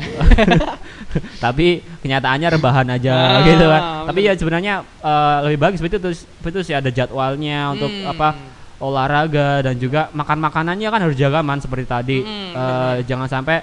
Tapi 1.44 1.66
kenyataannya 2.02 2.48
rebahan 2.58 2.88
aja 2.90 3.14
Ah, 3.14 3.44
gitu 3.44 3.64
kan. 3.68 3.82
Tapi 4.08 4.20
ya 4.22 4.32
sebenarnya 4.34 4.74
eh, 4.82 5.36
lebih 5.46 5.58
bagus 5.60 5.78
itu 5.78 5.98
terus 5.98 6.20
itu 6.26 6.60
sih 6.62 6.74
ada 6.74 6.90
jadwalnya 6.90 7.70
untuk 7.70 7.92
Hmm. 7.92 8.10
apa 8.10 8.28
olahraga 8.76 9.64
dan 9.64 9.80
juga 9.80 10.12
makan 10.12 10.36
makanannya 10.36 10.88
kan 10.90 11.00
harus 11.00 11.16
jaga 11.16 11.40
man 11.40 11.60
seperti 11.60 11.84
tadi. 11.86 12.18
Hmm, 12.20 12.44
Eh, 12.56 12.96
jangan 13.04 13.28
sampai 13.28 13.60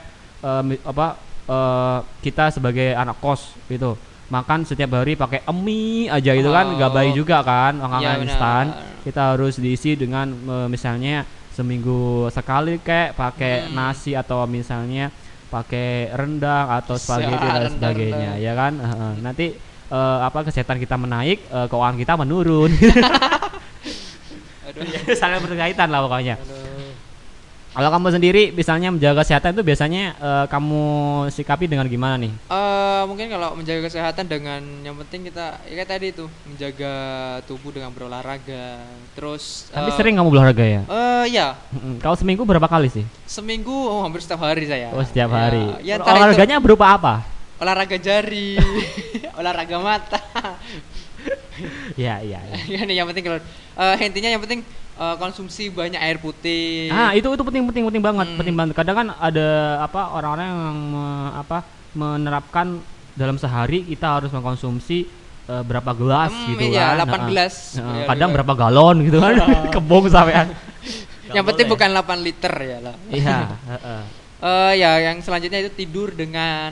mi- 0.61 0.77
apa 0.79 1.17
eh, 1.43 1.97
kita 2.21 2.53
sebagai 2.53 2.93
anak 2.93 3.17
kos 3.19 3.57
gitu 3.67 3.97
makan 4.33 4.65
setiap 4.65 4.89
hari 4.95 5.13
pakai 5.13 5.45
mie 5.53 6.09
aja 6.09 6.31
gitu 6.31 6.49
kan 6.49 6.73
nggak 6.73 6.89
Oh. 6.89 6.95
baik 6.95 7.13
juga 7.13 7.37
kan 7.41 7.77
makanan 7.77 8.01
benar. 8.15 8.25
instan 8.25 8.65
kita 9.01 9.21
harus 9.31 9.55
diisi 9.55 9.93
dengan 9.93 10.25
misalnya 10.65 11.21
seminggu 11.49 12.01
sekali 12.29 12.79
kayak 12.79 13.13
pakai 13.13 13.53
Hmm. 13.63 13.77
nasi 13.77 14.11
atau 14.13 14.41
misalnya 14.45 15.13
pakai 15.47 16.09
rendang 16.11 16.65
atau 16.73 16.97
spaghetti 16.97 17.45
dan 17.45 17.69
sebagainya 17.69 18.31
ya 18.37 18.53
kan 18.53 18.73
Heeh. 18.73 19.13
nanti 19.21 19.45
eh, 19.85 20.17
apa 20.19 20.41
kesehatan 20.41 20.77
kita 20.77 20.97
menaik 20.97 21.45
eh, 21.45 21.67
keuangan 21.67 21.93
kita 21.95 22.13
menurun 22.15 22.73
Aduh. 24.65 25.13
saling 25.19 25.41
berkaitan 25.41 25.87
lah 25.87 26.01
pokoknya 26.01 26.35
Aduh. 26.35 26.62
Kalau 27.73 27.89
kamu 27.89 28.07
sendiri 28.13 28.43
misalnya 28.53 28.93
menjaga 28.93 29.25
kesehatan 29.25 29.57
itu 29.57 29.63
biasanya 29.65 30.03
eh, 30.15 30.45
kamu 30.47 30.83
sikapi 31.29 31.65
dengan 31.65 31.89
gimana 31.89 32.15
nih 32.17 32.33
Eh, 32.53 33.03
mungkin 33.03 33.27
kalau 33.27 33.57
menjaga 33.57 33.83
kesehatan 33.83 34.31
dengan 34.31 34.61
yang 34.79 34.95
penting 35.03 35.27
kita 35.27 35.59
ya 35.67 35.73
kayak 35.75 35.89
tadi 35.89 36.07
itu 36.13 36.25
menjaga 36.47 36.93
tubuh 37.43 37.75
dengan 37.75 37.91
berolahraga. 37.91 38.79
Terus 39.11 39.67
tapi 39.67 39.91
eh, 39.91 39.95
sering 39.97 40.15
kamu 40.15 40.29
olahraga 40.31 40.63
ya 40.63 40.81
Eh 40.87 41.35
ya, 41.35 41.57
Mm-mm. 41.73 41.99
kalau 41.99 42.15
seminggu 42.15 42.47
berapa 42.47 42.63
kali 42.63 42.87
sih 42.87 43.03
seminggu 43.27 43.73
oh, 43.73 44.05
hampir 44.05 44.23
setiap 44.23 44.39
hari 44.45 44.63
saya. 44.63 44.93
oh 44.95 45.03
setiap 45.03 45.27
Ya, 45.27 45.35
hari 45.35 45.65
Ya, 45.83 45.93
entar 45.99 46.13
itu 46.15 46.19
olahraganya 46.23 46.57
berupa 46.63 46.95
apa 46.95 47.15
olahraga 47.59 47.95
jari, 47.95 48.59
olahraga 49.39 49.77
mata. 49.79 50.19
ya 51.95 52.19
iya 52.27 52.39
iya. 52.43 52.57
Kan 52.79 52.87
yang 52.89 53.07
penting 53.09 53.23
kalau 53.23 53.39
eh, 53.79 53.95
intinya 54.03 54.29
yang 54.31 54.41
penting 54.43 54.61
eh, 54.95 55.15
konsumsi 55.15 55.69
banyak 55.69 55.97
air 55.97 56.17
putih. 56.17 56.87
Ah 56.87 57.11
itu 57.11 57.25
itu 57.27 57.43
penting 57.43 57.63
penting 57.65 57.83
penting 57.85 58.03
banget 58.03 58.27
Hmm. 58.27 58.37
penting 58.37 58.53
banget. 58.53 58.73
Kadang 58.73 58.95
kan 58.95 59.07
ada 59.11 59.47
apa 59.81 60.01
orang-orang 60.11 60.47
yang 60.47 60.59
me- 60.89 61.33
apa 61.35 61.57
menerapkan 61.93 62.77
dalam 63.13 63.35
sehari 63.35 63.83
kita 63.83 64.19
harus 64.19 64.29
mengkonsumsi 64.29 65.05
eh, 65.43 65.59
berapa 65.61 65.91
gelas 65.91 66.31
Hmm, 66.31 66.49
gitu 66.49 66.71
iya, 66.71 66.95
kan. 66.95 67.03
8 67.03 67.09
Heeh. 67.09 67.27
gelas. 67.27 67.55
Heeh, 67.75 67.83
Iya, 67.83 68.05
kadang 68.07 68.29
iya. 68.29 68.35
berapa 68.37 68.53
galon 68.55 68.97
gitu 69.03 69.17
kan. 69.19 69.33
Kebong 69.73 70.05
sampean. 70.07 70.47
yang 71.29 71.43
penting 71.43 71.65
bukan 71.65 71.89
8 71.91 72.19
liter 72.21 72.53
ya 72.53 72.77
lah. 72.79 72.95
Iya, 73.09 73.37
heeh. 73.71 74.01
Eh 74.39 74.73
ya, 74.77 74.91
yang 75.01 75.17
selanjutnya 75.19 75.59
itu 75.59 75.71
tidur 75.73 76.11
dengan 76.11 76.71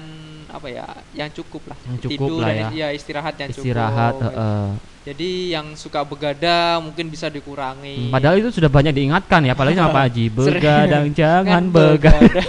apa 0.51 0.67
ya, 0.67 0.85
yang 1.11 1.29
cukup 1.29 1.71
lah. 1.71 1.77
Yang 1.87 1.97
cukup 2.05 2.27
tidur 2.27 2.39
lah 2.39 2.49
dan 2.49 2.59
ya. 2.59 2.67
iya, 2.71 2.87
istirahat 2.91 3.35
yang 3.35 3.49
Istirahat, 3.49 4.13
cukup. 4.13 4.27
heeh. 4.29 4.67
Jadi 5.01 5.29
yang 5.49 5.67
suka 5.73 6.03
begadang 6.03 6.77
mungkin 6.83 7.07
bisa 7.07 7.25
Hmm, 7.25 7.33
dikurangi. 7.33 8.11
Padahal 8.11 8.37
itu 8.37 8.51
sudah 8.51 8.67
banyak 8.67 8.93
diingatkan 8.93 9.41
ya, 9.41 9.51
apalagi 9.51 9.73
sama 9.73 9.89
Pak 9.89 10.03
Haji. 10.05 10.25
Sering. 10.37 10.53
Begadang 10.53 11.05
jangan 11.11 11.45
Kan 11.47 11.63
begadang. 11.67 12.45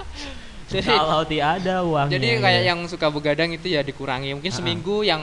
jadi 0.72 0.86
Kalau 0.88 1.22
tiada 1.24 1.76
uangnya. 1.82 2.14
jadi 2.14 2.28
gitu. 2.30 2.40
kayak 2.40 2.62
yang 2.64 2.80
suka 2.86 3.06
begadang 3.10 3.50
itu 3.50 3.66
ya 3.68 3.82
dikurangi. 3.82 4.32
Mungkin 4.32 4.48
Ah. 4.48 4.56
seminggu 4.56 5.02
yang 5.02 5.18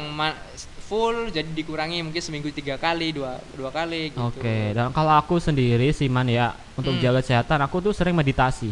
full 0.83 1.27
jadi 1.27 1.47
dikurangi 1.47 1.99
mungkin 1.99 2.19
seminggu 2.19 2.47
tiga 2.49 2.75
kali 2.75 3.11
dua 3.11 3.35
dua 3.51 3.67
kali 3.69 4.07
gitu. 4.09 4.23
Oke, 4.23 4.71
dan 4.71 4.91
kalau 4.91 5.11
aku 5.13 5.35
sendiri 5.35 5.91
sih 5.91 6.07
man 6.07 6.23
ya 6.25 6.51
untuk 6.73 6.91
Hmm. 6.91 6.99
menjaga 6.99 7.19
kesehatan 7.19 7.59
aku 7.59 7.81
tuh 7.81 7.91
sering 7.91 8.13
meditasi. 8.13 8.71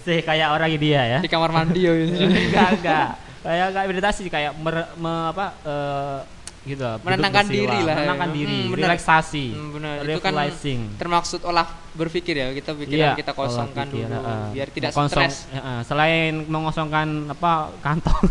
Sih, 0.00 0.20
kayak 0.20 0.48
orang 0.50 0.70
dia 0.74 1.00
ya. 1.06 1.18
Di 1.18 1.26
kamar 1.26 1.50
mandi 1.50 1.80
ya. 1.82 1.92
enggak 1.92 2.68
enggak 2.78 3.08
kayak 3.40 3.66
kayak 3.72 3.86
meditasi 3.88 4.22
kayak 4.26 4.52
mer- 4.54 4.92
me- 4.94 5.28
apa 5.28 5.46
eh, 5.64 6.18
gitu 6.60 6.84
lah, 6.84 7.00
duduk 7.00 7.08
Menenangkan 7.08 7.46
diri 7.48 7.78
lah. 7.80 7.96
menenangkan 7.96 8.28
Hmm, 8.28 8.36
diri 8.36 8.58
bener. 8.68 8.84
relaksasi 8.84 9.46
Hmm, 9.48 9.70
benar. 9.72 9.94
Itu 10.04 10.20
kan 10.20 10.34
termaksud 10.94 11.40
olah 11.42 11.66
berpikir 11.90 12.34
ya 12.36 12.52
kita 12.52 12.76
pikiran 12.76 13.16
kita 13.16 13.32
olah 13.32 13.38
kosongkan 13.40 13.86
pikir, 13.88 14.04
dulu 14.06 14.12
heeh. 14.14 14.42
biar 14.52 14.68
tidak 14.68 14.90
stres. 14.92 15.48
heeh, 15.50 15.78
selain 15.82 16.32
mengosongkan 16.44 17.08
apa 17.26 17.52
kantong 17.80 18.22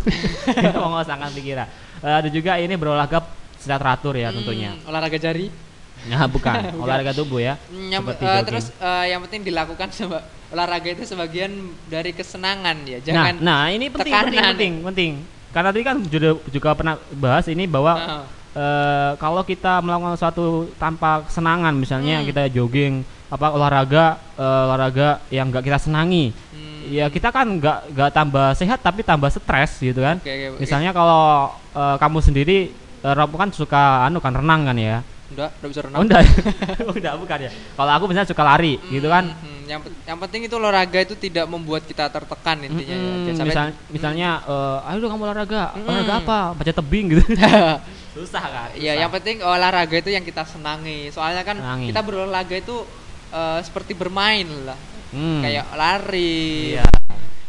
kita 0.46 0.78
mengosongkan 0.86 1.30
pikiran 1.34 1.66
Eh, 2.00 2.14
ada 2.16 2.28
juga 2.30 2.56
ini 2.56 2.72
berolahraga 2.72 3.20
secara 3.58 3.76
teratur 3.76 4.14
ya 4.14 4.30
tentunya 4.30 4.72
Hmm, 4.72 4.88
olahraga 4.88 5.18
jari. 5.18 5.50
Nah 6.02 6.24
bukan 6.24 6.54
olahraga 6.82 7.12
tubuh 7.12 7.38
ya 7.38 7.60
Seperti 7.60 7.92
eh, 8.18 8.28
jogging. 8.30 8.46
terus 8.46 8.66
eh, 8.74 9.04
yang 9.08 9.20
penting 9.22 9.42
dilakukan 9.44 9.88
seba- 9.90 10.22
olahraga 10.48 10.88
itu 10.88 11.04
sebagian 11.04 11.52
dari 11.86 12.10
kesenangan 12.10 12.76
ya. 12.82 12.96
nah 12.96 13.04
Jangan 13.04 13.34
nah 13.38 13.62
ini 13.68 13.86
penting 13.86 14.10
penting 14.10 14.32
tekanan. 14.32 14.50
penting 14.50 14.72
penting 14.82 15.12
karena 15.50 15.68
tadi 15.68 15.82
kan 15.82 15.96
juga 16.02 16.30
juga 16.46 16.68
pernah 16.72 16.94
bahas 17.12 17.46
ini 17.46 17.64
bahwa 17.64 17.92
Heeh. 17.94 18.24
eh, 18.54 19.10
kalau 19.16 19.42
kita 19.42 19.78
melakukan 19.78 20.16
suatu 20.16 20.46
tanpa 20.74 21.22
kesenangan 21.22 21.74
misalnya 21.74 22.18
Hmm. 22.18 22.26
kita 22.26 22.42
jogging 22.48 23.02
apa 23.28 23.46
olahraga 23.48 24.04
eh, 24.34 24.62
olahraga 24.66 25.08
yang 25.28 25.48
nggak 25.48 25.64
kita 25.64 25.78
senangi 25.80 26.32
Hmm, 26.50 26.88
ya 26.88 27.06
kita 27.06 27.28
kan 27.28 27.46
nggak 27.46 27.92
nggak 27.92 28.10
tambah 28.10 28.46
sehat 28.52 28.80
tapi 28.80 29.00
tambah 29.00 29.28
stres 29.28 29.78
gitu 29.78 30.00
kan 30.00 30.16
oke, 30.16 30.26
oke. 30.50 30.58
misalnya 30.58 30.90
kalau 30.90 31.46
eh, 31.70 31.96
kamu 31.96 32.18
sendiri 32.20 32.58
eh, 32.98 33.12
Rob 33.12 33.30
kan 33.32 33.50
suka 33.50 33.78
anu 34.02 34.18
kan 34.18 34.32
renang 34.32 34.64
kan 34.64 34.74
ya 34.74 34.98
udah 35.30 35.48
udah 35.52 35.68
bisa 35.68 35.80
renang. 35.80 35.96
oh, 35.96 36.04
enggak 36.04 36.22
udah 36.98 37.12
bukan 37.16 37.38
ya 37.40 37.50
kalau 37.72 37.92
aku 37.92 38.04
misalnya 38.06 38.28
suka 38.28 38.42
lari 38.42 38.74
gitu 38.88 39.06
kan 39.06 39.24
Hmm, 39.30 39.62
yang, 39.64 39.80
yang 40.04 40.18
penting 40.18 40.40
itu 40.44 40.54
olahraga 40.54 40.98
itu 41.00 41.14
tidak 41.14 41.46
membuat 41.46 41.82
kita 41.82 42.06
tertekan 42.06 42.58
intinya 42.60 42.90
ya. 42.90 42.98
Mm-mm, 42.98 43.22
Jangan 43.24 43.36
sampai- 43.36 43.48
misal- 43.48 43.76
misalnya 43.88 44.30
eh, 44.42 44.88
ayo 44.90 44.98
dong 44.98 45.12
kamu 45.12 45.22
olahraga 45.24 45.62
Mm-mm. 45.70 45.86
olahraga 45.86 46.14
apa 46.18 46.38
baca 46.52 46.72
tebing 46.74 47.06
gitu 47.08 47.22
susah 48.10 48.42
kan 48.42 48.68
Ya, 48.74 48.92
yang 48.96 49.06
penting 49.08 49.38
olahraga 49.38 49.94
itu 49.94 50.10
yang 50.10 50.22
kita 50.22 50.42
senangi. 50.42 51.08
Soalnya 51.08 51.40
kan 51.40 51.54
Senangi. 51.56 51.86
kita 51.88 52.00
berolahraga 52.00 52.56
itu 52.56 52.82
eh, 53.30 53.60
seperti 53.62 53.94
bermain 53.94 54.42
lah. 54.60 54.74
Hmm. 55.10 55.38
Kayak 55.40 55.66
lari, 55.72 56.74
Iya. 56.74 56.86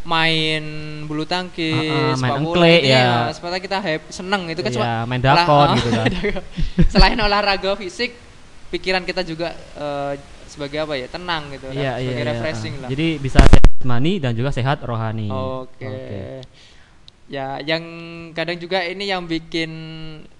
Main 0.02 0.64
bulu 1.06 1.30
tangkis, 1.30 1.78
Heeh, 1.78 2.18
main 2.18 2.34
sepak 2.34 2.38
bola, 2.42 2.66
engklek, 2.66 2.82
itu 2.82 2.90
ya. 2.90 3.30
Supaya 3.38 3.62
kita 3.62 3.78
happy, 3.78 4.10
seneng 4.10 4.42
itu 4.50 4.62
kan 4.66 4.72
Iya, 4.74 4.78
cuma 4.82 4.90
main 5.06 5.22
dakon 5.22 5.68
gitu 5.78 5.90
kan. 5.94 6.12
Selain 6.94 7.18
olahraga 7.22 7.72
fisik, 7.78 8.18
pikiran 8.74 9.06
kita 9.06 9.22
juga 9.22 9.54
eh, 9.78 10.14
sebagai 10.50 10.82
apa 10.82 10.94
ya? 10.98 11.06
Tenang 11.06 11.54
gitu. 11.54 11.70
Iya, 11.70 12.02
iya, 12.02 12.10
sebagai 12.10 12.26
iya. 12.26 12.32
refreshing 12.34 12.74
Ah, 12.76 12.82
lah. 12.82 12.90
Jadi 12.90 13.08
bisa 13.22 13.40
sehat 13.46 13.82
mani 13.86 14.14
dan 14.18 14.34
juga 14.34 14.50
sehat 14.50 14.82
rohani. 14.82 15.30
Oke. 15.30 16.42
Ya, 17.32 17.62
yang 17.64 17.84
kadang 18.36 18.60
juga 18.60 18.84
ini 18.84 19.08
yang 19.08 19.24
bikin 19.24 19.72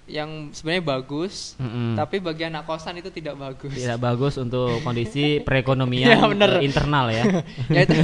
yang 0.04 0.50
sebenarnya 0.50 0.82
bagus, 0.84 1.54
Mm-mm. 1.56 1.94
tapi 1.94 2.18
bagi 2.18 2.42
anak 2.42 2.64
kosan 2.64 2.96
itu 2.96 3.08
tidak 3.08 3.34
bagus. 3.34 3.70
Tidak 3.72 3.96
bagus 3.96 4.34
untuk 4.36 4.78
kondisi 4.84 5.38
perekonomian 5.38 6.08
Iya, 6.08 6.18
bener. 6.26 6.50
eh, 6.58 6.62
internal 6.62 7.06
ya. 7.08 7.22
ya 7.76 7.80
itu 7.80 7.94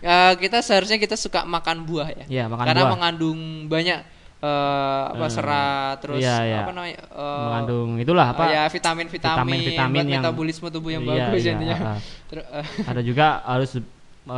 eh, 0.00 0.32
kita 0.38 0.58
seharusnya 0.58 0.96
kita 0.96 1.12
suka 1.14 1.44
makan 1.44 1.84
buah 1.84 2.08
ya. 2.10 2.24
Iya, 2.26 2.44
makan 2.46 2.64
Karena 2.64 2.82
buah. 2.82 2.90
mengandung 2.90 3.38
banyak 3.66 4.00
eh, 4.40 5.02
apa 5.12 5.26
serat 5.28 6.00
terus 6.00 6.18
iya, 6.18 6.36
iya. 6.42 6.58
apa 6.62 6.72
namanya? 6.72 6.98
eh, 7.04 7.42
Mengandung 7.44 7.88
itulah 7.96 8.26
apa? 8.28 8.42
oh 8.42 8.48
ya 8.48 8.62
vitamin-vitamin 8.66 9.36
vitamin-vitamin 9.60 9.92
buat 9.94 10.08
yang- 10.08 10.24
metabolisme 10.24 10.66
tubuh 10.66 10.90
yang 10.90 11.04
Iya, 11.04 11.10
bagus 11.28 11.40
iya, 11.40 11.52
intinya. 11.52 11.76
Ter- 12.32 12.48
eh, 12.50 12.66
Ada 12.82 13.00
juga 13.02 13.26
harus 13.44 13.76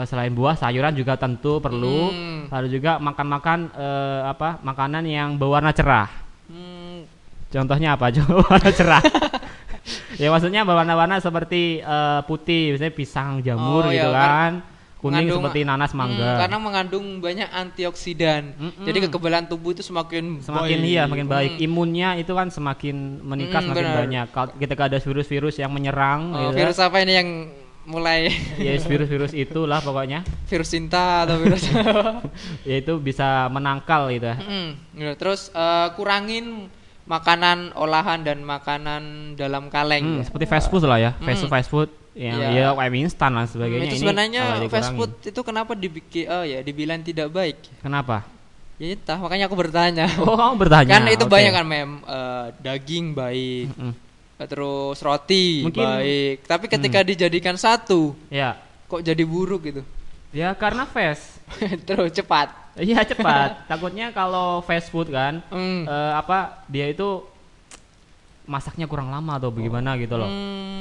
selain 0.05 0.33
buah, 0.33 0.57
sayuran 0.57 0.93
juga 0.93 1.15
tentu 1.15 1.57
perlu. 1.59 2.11
Hmm. 2.11 2.41
Harus 2.49 2.69
juga 2.69 2.99
makan-makan 2.99 3.71
eh, 3.71 4.21
apa? 4.27 4.59
Makanan 4.61 5.05
yang 5.05 5.37
berwarna 5.37 5.71
cerah. 5.71 6.24
Hmm, 7.55 7.59
Contohnya 7.61 7.95
apa? 7.95 8.11
Coba 8.17 8.35
warna 8.45 8.71
cerah. 8.71 9.03
ya 10.15 10.29
maksudnya 10.29 10.63
berwarna-warna 10.63 11.19
seperti 11.19 11.79
eh, 11.79 12.21
putih, 12.25 12.73
misalnya 12.73 12.91
pisang 12.93 13.39
jamur 13.41 13.85
Oh, 13.85 13.91
iya, 13.91 14.03
gitu 14.03 14.11
kar- 14.11 14.27
kan. 14.27 14.53
Kuning 14.97 15.29
mengandung- 15.29 15.37
seperti 15.45 15.61
nanas 15.63 15.93
hmm, 15.93 16.01
mangga. 16.01 16.31
karena 16.41 16.57
mengandung 16.59 17.07
banyak 17.21 17.45
antioksidan. 17.47 18.43
Mm-mm. 18.57 18.85
Jadi 18.85 18.99
kekebalan 19.05 19.45
tubuh 19.45 19.71
itu 19.71 19.85
semakin 19.85 20.41
semakin 20.41 20.79
baik. 20.81 20.89
iya 20.89 21.03
semakin 21.05 21.29
baik 21.29 21.53
Hmm. 21.53 21.67
imunnya 21.69 22.09
itu 22.17 22.33
kan 22.33 22.49
semakin 22.49 22.97
meningkat 23.21 23.61
Mm, 23.61 23.67
semakin 23.69 23.85
benar. 23.85 23.99
banyak 24.01 24.27
kalau 24.31 24.49
ketika 24.57 24.83
ada 24.87 24.99
virus-virus 24.99 25.57
yang 25.59 25.69
menyerang 25.69 26.33
Oh, 26.33 26.41
gitu 26.49 26.57
virus 26.59 26.81
apa 26.81 26.97
ini 26.99 27.13
yang 27.15 27.29
mulai 27.85 28.33
ya 28.57 28.81
virus-virus 28.81 29.37
itulah 29.37 29.77
pokoknya 29.79 30.25
virus 30.49 30.73
cinta 30.73 31.29
atau 31.29 31.37
virus 31.37 31.69
ya 32.65 32.81
itu 32.81 32.97
bisa 32.97 33.45
menangkal 33.49 34.09
gitu 34.09 34.25
ya 34.25 34.37
Mm, 34.41 34.71
ya, 34.97 35.13
terus 35.15 35.53
eh, 35.53 35.89
kurangin 35.93 36.73
makanan 37.05 37.73
olahan 37.75 38.21
dan 38.21 38.41
makanan 38.41 39.03
dalam 39.35 39.69
kaleng 39.69 40.03
Hmm, 40.03 40.19
ya. 40.19 40.25
seperti 40.25 40.47
fast 40.47 40.69
food 40.69 40.83
lah 40.83 40.97
ya 40.99 41.13
Hmm. 41.13 41.25
fast 41.25 41.41
food 41.41 41.51
fast 41.51 41.69
food 41.69 41.91
yang 42.15 42.39
Iya. 42.39 42.73
ya 42.73 42.89
mie 42.89 43.03
instan 43.03 43.35
dan 43.35 43.45
sebagainya 43.45 43.87
itu 43.87 43.95
ini 43.95 44.01
sebenarnya 44.01 44.43
kalau 44.57 44.69
fast 44.69 44.91
food 44.93 45.13
itu 45.21 45.41
kenapa 45.41 45.73
dibikin 45.75 46.25
oh 46.27 46.43
ya 46.43 46.59
dibilang 46.61 47.01
tidak 47.01 47.29
baik 47.29 47.57
kenapa 47.79 48.25
Ya 48.75 48.91
entah, 48.91 49.15
makanya 49.15 49.47
aku 49.47 49.55
bertanya. 49.55 50.11
Oh, 50.19 50.35
kamu 50.35 50.59
bertanya. 50.59 50.91
kan 50.91 51.07
itu 51.07 51.23
Oke. 51.23 51.31
banyak 51.31 51.53
kan 51.55 51.63
mem 51.63 52.03
eh, 52.03 52.47
daging 52.59 53.15
baik, 53.15 53.71
Mm-mm. 53.71 53.95
eh, 54.35 54.47
terus 54.51 54.99
roti 54.99 55.63
Mungkin- 55.63 55.79
baik. 55.79 56.37
Tapi 56.43 56.65
ketika 56.67 57.07
dijadikan 57.07 57.55
satu, 57.55 58.19
Ya. 58.27 58.59
kok 58.85 58.99
jadi 58.99 59.23
buruk 59.23 59.63
gitu. 59.63 59.87
Ya 60.35 60.51
karena 60.53 60.91
fast. 60.91 61.39
terus 61.87 62.11
cepat. 62.11 62.51
Iya 62.75 63.07
cepat. 63.07 63.63
Takutnya 63.71 64.11
kalau 64.11 64.61
fast 64.67 64.91
food 64.91 65.11
kan 65.11 65.39
Hmm. 65.49 65.87
eh, 65.87 66.13
apa 66.15 66.67
dia 66.67 66.91
itu 66.91 67.23
masaknya 68.51 68.91
kurang 68.91 69.09
lama 69.15 69.39
atau 69.39 69.55
bagaimana 69.55 69.95
gitu 69.97 70.19
loh. 70.19 70.29
Hmm. 70.29 70.75